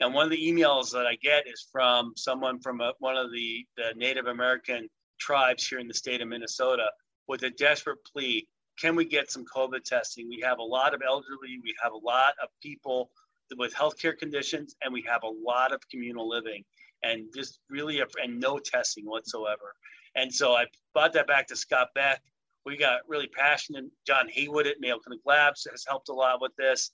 And 0.00 0.12
one 0.12 0.24
of 0.24 0.30
the 0.30 0.44
emails 0.44 0.90
that 0.90 1.06
I 1.06 1.16
get 1.22 1.46
is 1.46 1.66
from 1.70 2.12
someone 2.16 2.60
from 2.60 2.80
a, 2.80 2.92
one 2.98 3.16
of 3.16 3.30
the, 3.32 3.64
the 3.76 3.92
Native 3.96 4.26
American 4.26 4.88
tribes 5.20 5.66
here 5.66 5.78
in 5.78 5.86
the 5.86 5.94
state 5.94 6.20
of 6.20 6.28
Minnesota 6.28 6.86
with 7.28 7.42
a 7.44 7.50
desperate 7.50 7.98
plea 8.04 8.46
can 8.78 8.96
we 8.96 9.04
get 9.04 9.30
some 9.30 9.44
COVID 9.44 9.84
testing? 9.84 10.28
We 10.28 10.40
have 10.42 10.58
a 10.58 10.62
lot 10.62 10.94
of 10.94 11.02
elderly, 11.06 11.60
we 11.62 11.74
have 11.82 11.92
a 11.92 11.96
lot 11.96 12.34
of 12.42 12.48
people 12.62 13.10
with 13.56 13.74
healthcare 13.74 14.16
conditions, 14.16 14.74
and 14.82 14.92
we 14.92 15.04
have 15.08 15.22
a 15.22 15.28
lot 15.28 15.72
of 15.72 15.80
communal 15.88 16.28
living, 16.28 16.64
and 17.02 17.26
just 17.34 17.60
really, 17.70 18.00
a, 18.00 18.06
and 18.22 18.40
no 18.40 18.58
testing 18.58 19.04
whatsoever. 19.04 19.74
And 20.16 20.32
so 20.32 20.54
I 20.54 20.66
brought 20.92 21.12
that 21.12 21.26
back 21.26 21.46
to 21.48 21.56
Scott 21.56 21.88
Beck. 21.94 22.20
We 22.66 22.76
got 22.76 23.00
really 23.06 23.28
passionate. 23.28 23.84
John 24.06 24.28
Haywood 24.28 24.66
at 24.66 24.80
Mayo 24.80 24.98
Clinic 24.98 25.20
Labs 25.24 25.66
has 25.70 25.84
helped 25.86 26.08
a 26.08 26.14
lot 26.14 26.40
with 26.40 26.52
this 26.56 26.90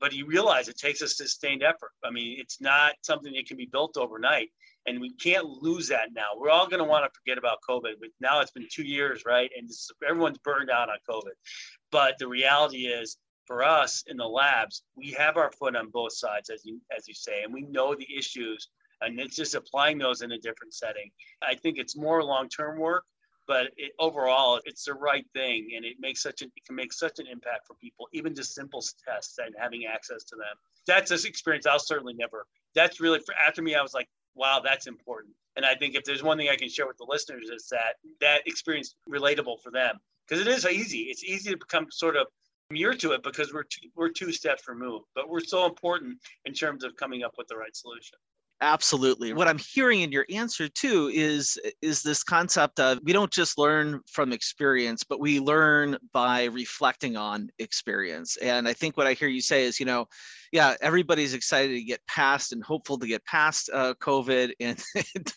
but 0.00 0.12
you 0.12 0.26
realize 0.26 0.68
it 0.68 0.78
takes 0.78 1.02
a 1.02 1.08
sustained 1.08 1.62
effort. 1.62 1.92
I 2.04 2.10
mean, 2.10 2.36
it's 2.38 2.60
not 2.60 2.94
something 3.02 3.32
that 3.32 3.46
can 3.46 3.56
be 3.56 3.68
built 3.70 3.96
overnight. 3.96 4.50
And 4.86 5.00
we 5.00 5.12
can't 5.14 5.46
lose 5.46 5.88
that 5.88 6.10
now. 6.14 6.28
We're 6.36 6.50
all 6.50 6.68
going 6.68 6.82
to 6.82 6.88
want 6.88 7.04
to 7.04 7.18
forget 7.18 7.38
about 7.38 7.58
COVID, 7.68 7.94
but 7.98 8.10
now 8.20 8.40
it's 8.40 8.52
been 8.52 8.68
two 8.70 8.84
years, 8.84 9.24
right? 9.26 9.50
And 9.56 9.68
everyone's 10.08 10.38
burned 10.38 10.70
out 10.70 10.88
on 10.88 10.96
COVID. 11.10 11.32
But 11.90 12.14
the 12.18 12.28
reality 12.28 12.86
is, 12.86 13.16
for 13.46 13.62
us 13.64 14.04
in 14.06 14.16
the 14.16 14.26
labs, 14.26 14.82
we 14.96 15.12
have 15.12 15.36
our 15.36 15.50
foot 15.52 15.76
on 15.76 15.90
both 15.90 16.12
sides, 16.12 16.50
as 16.50 16.64
you 16.64 16.80
as 16.96 17.06
you 17.06 17.14
say, 17.14 17.42
and 17.44 17.54
we 17.54 17.62
know 17.62 17.94
the 17.94 18.06
issues, 18.16 18.68
and 19.00 19.20
it's 19.20 19.36
just 19.36 19.54
applying 19.54 19.98
those 19.98 20.22
in 20.22 20.32
a 20.32 20.38
different 20.38 20.74
setting. 20.74 21.10
I 21.42 21.54
think 21.54 21.78
it's 21.78 21.96
more 21.96 22.22
long 22.24 22.48
term 22.48 22.78
work, 22.78 23.04
but 23.46 23.66
it, 23.76 23.92
overall 23.98 24.60
it's 24.64 24.84
the 24.84 24.94
right 24.94 25.26
thing 25.32 25.70
and 25.76 25.84
it 25.84 25.96
makes 26.00 26.22
such 26.22 26.42
an 26.42 26.50
it 26.56 26.64
can 26.64 26.74
make 26.74 26.92
such 26.92 27.18
an 27.18 27.26
impact 27.26 27.66
for 27.66 27.74
people 27.74 28.08
even 28.12 28.34
just 28.34 28.54
simple 28.54 28.82
tests 29.06 29.38
and 29.38 29.54
having 29.58 29.86
access 29.86 30.24
to 30.24 30.36
them. 30.36 30.56
That's 30.86 31.10
this 31.10 31.24
experience 31.24 31.66
i'll 31.66 31.78
certainly 31.78 32.14
never 32.14 32.46
that's 32.74 33.00
really 33.00 33.20
for 33.20 33.34
after 33.34 33.62
me 33.62 33.74
i 33.74 33.82
was 33.82 33.94
like 33.94 34.08
wow 34.34 34.60
that's 34.62 34.86
important. 34.86 35.34
And 35.56 35.64
i 35.64 35.74
think 35.74 35.94
if 35.94 36.04
there's 36.04 36.22
one 36.22 36.38
thing 36.38 36.48
i 36.48 36.56
can 36.56 36.68
share 36.68 36.86
with 36.86 36.98
the 36.98 37.06
listeners 37.08 37.48
is 37.48 37.68
that 37.70 37.96
that 38.20 38.42
experience 38.46 38.94
relatable 39.08 39.60
for 39.62 39.70
them 39.70 39.98
because 40.28 40.44
it 40.44 40.50
is 40.50 40.66
easy. 40.66 41.02
It's 41.02 41.22
easy 41.22 41.50
to 41.50 41.56
become 41.56 41.86
sort 41.90 42.16
of 42.16 42.26
immune 42.70 42.98
to 42.98 43.12
it 43.12 43.22
because 43.22 43.54
we're 43.54 43.62
two, 43.62 43.88
we're 43.94 44.08
two 44.08 44.32
steps 44.32 44.66
removed 44.66 45.04
but 45.14 45.28
we're 45.28 45.40
so 45.40 45.66
important 45.66 46.18
in 46.44 46.52
terms 46.52 46.82
of 46.82 46.96
coming 46.96 47.22
up 47.22 47.34
with 47.38 47.46
the 47.46 47.56
right 47.56 47.76
solution 47.76 48.18
absolutely 48.62 49.34
what 49.34 49.48
i'm 49.48 49.58
hearing 49.58 50.00
in 50.00 50.10
your 50.10 50.24
answer 50.30 50.66
too 50.66 51.10
is 51.12 51.58
is 51.82 52.02
this 52.02 52.22
concept 52.22 52.80
of 52.80 52.98
we 53.04 53.12
don't 53.12 53.30
just 53.30 53.58
learn 53.58 54.00
from 54.10 54.32
experience 54.32 55.04
but 55.04 55.20
we 55.20 55.38
learn 55.38 55.96
by 56.12 56.44
reflecting 56.44 57.16
on 57.18 57.50
experience 57.58 58.36
and 58.38 58.66
i 58.66 58.72
think 58.72 58.96
what 58.96 59.06
i 59.06 59.12
hear 59.12 59.28
you 59.28 59.42
say 59.42 59.64
is 59.64 59.78
you 59.78 59.84
know 59.84 60.06
yeah 60.52 60.74
everybody's 60.80 61.34
excited 61.34 61.74
to 61.74 61.82
get 61.82 62.06
past 62.06 62.52
and 62.52 62.62
hopeful 62.62 62.98
to 62.98 63.06
get 63.06 63.24
past 63.24 63.70
uh, 63.72 63.94
covid 64.00 64.52
and 64.60 64.78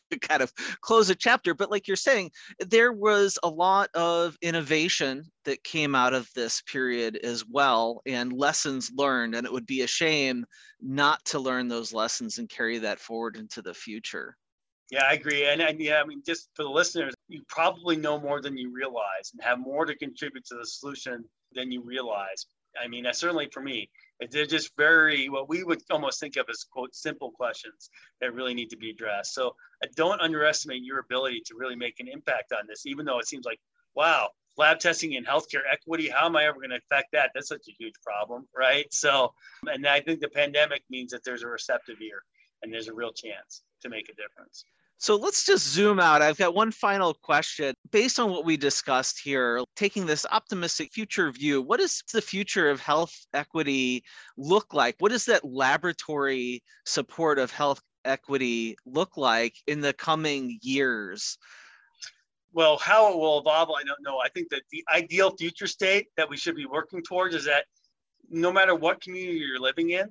to 0.09 0.19
kind 0.19 0.41
of 0.41 0.51
close 0.81 1.09
a 1.09 1.15
chapter. 1.15 1.53
But 1.53 1.71
like 1.71 1.87
you're 1.87 1.97
saying 1.97 2.31
there 2.59 2.93
was 2.93 3.37
a 3.43 3.49
lot 3.49 3.89
of 3.93 4.37
innovation 4.41 5.23
that 5.45 5.63
came 5.63 5.95
out 5.95 6.13
of 6.13 6.29
this 6.35 6.61
period 6.61 7.17
as 7.17 7.45
well 7.47 8.01
and 8.05 8.33
lessons 8.33 8.91
learned. 8.95 9.35
And 9.35 9.45
it 9.45 9.53
would 9.53 9.65
be 9.65 9.81
a 9.81 9.87
shame 9.87 10.45
not 10.81 11.23
to 11.25 11.39
learn 11.39 11.67
those 11.67 11.93
lessons 11.93 12.37
and 12.37 12.49
carry 12.49 12.77
that 12.79 12.99
forward 12.99 13.35
into 13.35 13.61
the 13.61 13.73
future. 13.73 14.35
Yeah 14.91 15.03
i 15.03 15.13
agree. 15.13 15.45
And, 15.45 15.61
and 15.61 15.79
yeah 15.79 16.01
i 16.01 16.05
mean 16.05 16.23
just 16.25 16.49
for 16.55 16.63
the 16.63 16.69
listeners 16.69 17.13
you 17.27 17.41
probably 17.47 17.95
know 17.95 18.19
more 18.19 18.41
than 18.41 18.57
you 18.57 18.71
realize 18.71 19.31
and 19.33 19.43
have 19.43 19.59
more 19.59 19.85
to 19.85 19.95
contribute 19.95 20.45
to 20.45 20.55
the 20.55 20.65
solution 20.65 21.23
than 21.53 21.71
you 21.71 21.81
realize. 21.81 22.45
I 22.81 22.87
mean 22.87 23.05
certainly 23.11 23.49
for 23.51 23.61
me 23.61 23.89
they're 24.31 24.45
just 24.45 24.71
very 24.77 25.29
what 25.29 25.47
we 25.47 25.63
would 25.63 25.81
almost 25.89 26.19
think 26.19 26.35
of 26.35 26.45
as 26.49 26.65
quote 26.71 26.93
simple 26.95 27.31
questions 27.31 27.89
that 28.21 28.33
really 28.33 28.53
need 28.53 28.69
to 28.69 28.77
be 28.77 28.89
addressed 28.89 29.33
so 29.33 29.55
I 29.83 29.87
don't 29.95 30.21
underestimate 30.21 30.83
your 30.83 30.99
ability 30.99 31.41
to 31.45 31.55
really 31.57 31.75
make 31.75 31.99
an 31.99 32.07
impact 32.07 32.51
on 32.51 32.67
this 32.67 32.85
even 32.85 33.05
though 33.05 33.19
it 33.19 33.27
seems 33.27 33.45
like 33.45 33.59
wow 33.95 34.29
lab 34.59 34.77
testing 34.77 35.15
and 35.15 35.25
healthcare 35.25 35.61
equity. 35.71 36.09
How 36.09 36.25
am 36.25 36.35
I 36.35 36.45
ever 36.45 36.57
going 36.57 36.71
to 36.71 36.75
affect 36.75 37.13
that? 37.13 37.31
That's 37.33 37.47
such 37.47 37.67
a 37.69 37.75
huge 37.79 37.95
problem, 38.05 38.45
right? 38.55 38.85
So, 38.93 39.33
and 39.65 39.87
I 39.87 40.01
think 40.01 40.19
the 40.19 40.27
pandemic 40.27 40.83
means 40.89 41.11
that 41.11 41.23
there's 41.23 41.43
a 41.43 41.47
receptive 41.47 41.95
ear 42.01 42.21
and 42.61 42.71
there's 42.71 42.89
a 42.89 42.93
real 42.93 43.13
chance 43.13 43.63
to 43.81 43.89
make 43.89 44.09
a 44.09 44.13
difference. 44.13 44.65
So 44.99 45.15
let's 45.15 45.45
just 45.45 45.65
zoom 45.65 45.99
out. 45.99 46.21
I've 46.21 46.37
got 46.37 46.53
one 46.53 46.71
final 46.71 47.13
question. 47.13 47.73
Based 47.89 48.19
on 48.19 48.29
what 48.29 48.45
we 48.45 48.57
discussed 48.57 49.19
here, 49.23 49.63
taking 49.75 50.05
this 50.05 50.25
optimistic 50.29 50.91
future 50.93 51.31
view, 51.31 51.61
what 51.61 51.79
does 51.79 52.03
the 52.13 52.21
future 52.21 52.69
of 52.69 52.81
health 52.81 53.15
equity 53.33 54.03
look 54.37 54.73
like? 54.73 54.95
What 54.99 55.11
does 55.11 55.25
that 55.25 55.45
laboratory 55.45 56.61
support 56.85 57.39
of 57.39 57.49
health 57.49 57.81
equity 58.03 58.75
look 58.85 59.15
like 59.15 59.55
in 59.67 59.79
the 59.81 59.93
coming 59.93 60.59
years? 60.61 61.37
well, 62.51 62.77
how 62.77 63.11
it 63.11 63.17
will 63.17 63.39
evolve, 63.39 63.69
I 63.69 63.83
don't 63.83 64.01
know. 64.01 64.19
I 64.19 64.29
think 64.29 64.49
that 64.49 64.63
the 64.71 64.83
ideal 64.91 65.35
future 65.37 65.67
state 65.67 66.07
that 66.17 66.29
we 66.29 66.37
should 66.37 66.55
be 66.55 66.65
working 66.65 67.03
towards 67.03 67.35
is 67.35 67.45
that 67.45 67.65
no 68.29 68.51
matter 68.51 68.75
what 68.75 69.01
community 69.01 69.39
you're 69.39 69.59
living 69.59 69.91
in, 69.91 70.09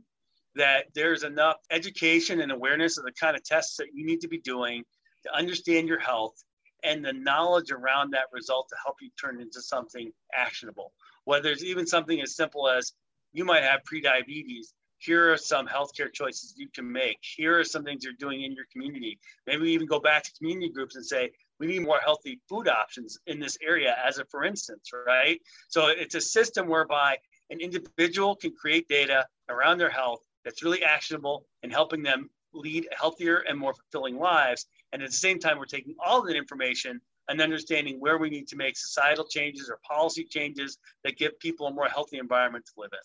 that 0.58 0.86
there's 0.94 1.22
enough 1.22 1.56
education 1.70 2.40
and 2.40 2.52
awareness 2.52 2.98
of 2.98 3.04
the 3.04 3.12
kind 3.12 3.36
of 3.36 3.42
tests 3.44 3.76
that 3.76 3.94
you 3.94 4.04
need 4.04 4.20
to 4.20 4.28
be 4.28 4.38
doing 4.38 4.84
to 5.24 5.34
understand 5.34 5.88
your 5.88 5.98
health 5.98 6.44
and 6.84 7.04
the 7.04 7.12
knowledge 7.12 7.70
around 7.70 8.12
that 8.12 8.26
result 8.32 8.68
to 8.68 8.76
help 8.84 8.96
you 9.00 9.08
turn 9.20 9.40
into 9.40 9.62
something 9.62 10.12
actionable. 10.34 10.92
Whether 11.24 11.50
it's 11.50 11.64
even 11.64 11.86
something 11.86 12.20
as 12.20 12.36
simple 12.36 12.68
as 12.68 12.92
you 13.32 13.44
might 13.44 13.62
have 13.62 13.80
prediabetes, 13.82 14.66
here 14.98 15.32
are 15.32 15.36
some 15.36 15.66
healthcare 15.66 16.12
choices 16.12 16.54
you 16.56 16.68
can 16.74 16.90
make. 16.90 17.18
Here 17.22 17.58
are 17.58 17.64
some 17.64 17.84
things 17.84 18.04
you're 18.04 18.12
doing 18.14 18.42
in 18.42 18.52
your 18.52 18.66
community. 18.72 19.18
Maybe 19.46 19.70
even 19.70 19.86
go 19.86 20.00
back 20.00 20.24
to 20.24 20.32
community 20.38 20.70
groups 20.70 20.96
and 20.96 21.06
say, 21.06 21.30
we 21.60 21.66
need 21.66 21.82
more 21.82 21.98
healthy 21.98 22.40
food 22.48 22.68
options 22.68 23.18
in 23.26 23.40
this 23.40 23.58
area 23.62 23.96
as 24.04 24.18
a 24.18 24.24
for 24.26 24.44
instance 24.44 24.90
right 25.06 25.40
so 25.68 25.88
it's 25.88 26.14
a 26.14 26.20
system 26.20 26.68
whereby 26.68 27.16
an 27.50 27.60
individual 27.60 28.36
can 28.36 28.52
create 28.52 28.86
data 28.88 29.26
around 29.48 29.78
their 29.78 29.90
health 29.90 30.20
that's 30.48 30.62
really 30.62 30.82
actionable 30.82 31.44
and 31.62 31.70
helping 31.70 32.02
them 32.02 32.30
lead 32.54 32.88
healthier 32.98 33.44
and 33.48 33.58
more 33.58 33.74
fulfilling 33.74 34.18
lives 34.18 34.66
and 34.92 35.02
at 35.02 35.10
the 35.10 35.16
same 35.16 35.38
time 35.38 35.58
we're 35.58 35.66
taking 35.66 35.94
all 36.04 36.22
that 36.22 36.36
information 36.36 36.98
and 37.28 37.42
understanding 37.42 38.00
where 38.00 38.16
we 38.16 38.30
need 38.30 38.48
to 38.48 38.56
make 38.56 38.74
societal 38.74 39.26
changes 39.26 39.68
or 39.68 39.78
policy 39.86 40.24
changes 40.24 40.78
that 41.04 41.18
give 41.18 41.38
people 41.40 41.66
a 41.66 41.70
more 41.72 41.86
healthy 41.86 42.16
environment 42.16 42.64
to 42.64 42.72
live 42.78 42.90
in 42.92 42.98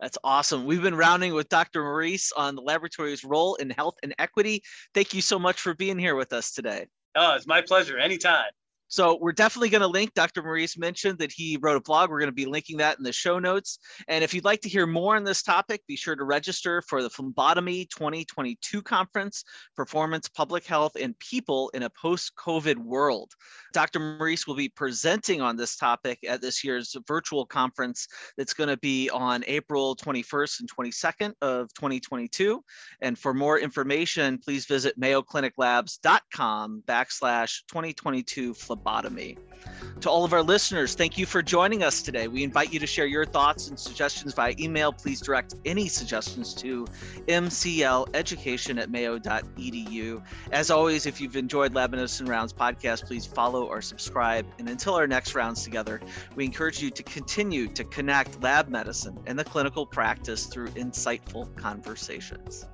that's 0.00 0.18
awesome. 0.24 0.64
We've 0.64 0.82
been 0.82 0.96
rounding 0.96 1.34
with 1.34 1.48
Dr. 1.48 1.84
Morice 1.84 2.32
on 2.32 2.56
the 2.56 2.62
laboratory's 2.62 3.22
role 3.22 3.54
in 3.54 3.70
health 3.70 3.94
and 4.02 4.12
equity. 4.18 4.60
Thank 4.92 5.14
you 5.14 5.22
so 5.22 5.38
much 5.38 5.60
for 5.60 5.72
being 5.72 5.98
here 5.98 6.16
with 6.16 6.32
us 6.32 6.52
today. 6.52 6.88
Oh, 7.14 7.36
it's 7.36 7.46
my 7.46 7.62
pleasure. 7.62 7.96
Anytime. 7.96 8.50
So 8.94 9.18
we're 9.20 9.32
definitely 9.32 9.70
going 9.70 9.80
to 9.80 9.88
link. 9.88 10.14
Dr. 10.14 10.40
Morice 10.40 10.78
mentioned 10.78 11.18
that 11.18 11.32
he 11.32 11.58
wrote 11.60 11.76
a 11.76 11.80
blog. 11.80 12.10
We're 12.10 12.20
going 12.20 12.30
to 12.30 12.32
be 12.32 12.46
linking 12.46 12.76
that 12.76 12.96
in 12.96 13.02
the 13.02 13.12
show 13.12 13.40
notes. 13.40 13.80
And 14.06 14.22
if 14.22 14.32
you'd 14.32 14.44
like 14.44 14.60
to 14.60 14.68
hear 14.68 14.86
more 14.86 15.16
on 15.16 15.24
this 15.24 15.42
topic, 15.42 15.82
be 15.88 15.96
sure 15.96 16.14
to 16.14 16.22
register 16.22 16.80
for 16.80 17.02
the 17.02 17.10
Phlebotomy 17.10 17.86
2022 17.86 18.82
conference, 18.82 19.42
Performance, 19.74 20.28
Public 20.28 20.64
Health, 20.64 20.92
and 20.94 21.18
People 21.18 21.72
in 21.74 21.82
a 21.82 21.90
Post-COVID 21.90 22.76
World. 22.76 23.32
Dr. 23.72 23.98
Morice 23.98 24.46
will 24.46 24.54
be 24.54 24.68
presenting 24.68 25.40
on 25.40 25.56
this 25.56 25.74
topic 25.74 26.20
at 26.28 26.40
this 26.40 26.62
year's 26.62 26.94
virtual 27.08 27.44
conference 27.44 28.06
that's 28.38 28.54
going 28.54 28.70
to 28.70 28.76
be 28.76 29.10
on 29.10 29.42
April 29.48 29.96
21st 29.96 30.60
and 30.60 30.70
22nd 30.70 31.32
of 31.42 31.74
2022. 31.74 32.62
And 33.00 33.18
for 33.18 33.34
more 33.34 33.58
information, 33.58 34.38
please 34.38 34.66
visit 34.66 34.96
mayocliniclabs.com 35.00 36.84
backslash 36.86 37.62
2022 37.66 38.54
phlebotomy 38.54 38.83
phlebotomy. 38.84 39.38
To 40.00 40.10
all 40.10 40.24
of 40.24 40.34
our 40.34 40.42
listeners, 40.42 40.94
thank 40.94 41.16
you 41.16 41.24
for 41.24 41.40
joining 41.42 41.82
us 41.82 42.02
today. 42.02 42.28
We 42.28 42.44
invite 42.44 42.72
you 42.72 42.78
to 42.80 42.86
share 42.86 43.06
your 43.06 43.24
thoughts 43.24 43.68
and 43.68 43.78
suggestions 43.78 44.34
via 44.34 44.54
email. 44.58 44.92
Please 44.92 45.20
direct 45.22 45.54
any 45.64 45.88
suggestions 45.88 46.52
to 46.54 46.86
mcleducation 47.26 48.78
at 48.80 48.90
mayo.edu. 48.90 50.22
As 50.52 50.70
always, 50.70 51.06
if 51.06 51.20
you've 51.20 51.36
enjoyed 51.36 51.74
Lab 51.74 51.92
Medicine 51.92 52.26
Rounds 52.26 52.52
podcast, 52.52 53.06
please 53.06 53.24
follow 53.24 53.64
or 53.64 53.80
subscribe. 53.80 54.46
And 54.58 54.68
until 54.68 54.94
our 54.94 55.06
next 55.06 55.34
rounds 55.34 55.64
together, 55.64 56.00
we 56.34 56.44
encourage 56.44 56.82
you 56.82 56.90
to 56.90 57.02
continue 57.02 57.68
to 57.68 57.84
connect 57.84 58.42
lab 58.42 58.68
medicine 58.68 59.18
and 59.26 59.38
the 59.38 59.44
clinical 59.44 59.86
practice 59.86 60.46
through 60.46 60.68
insightful 60.68 61.54
conversations. 61.56 62.66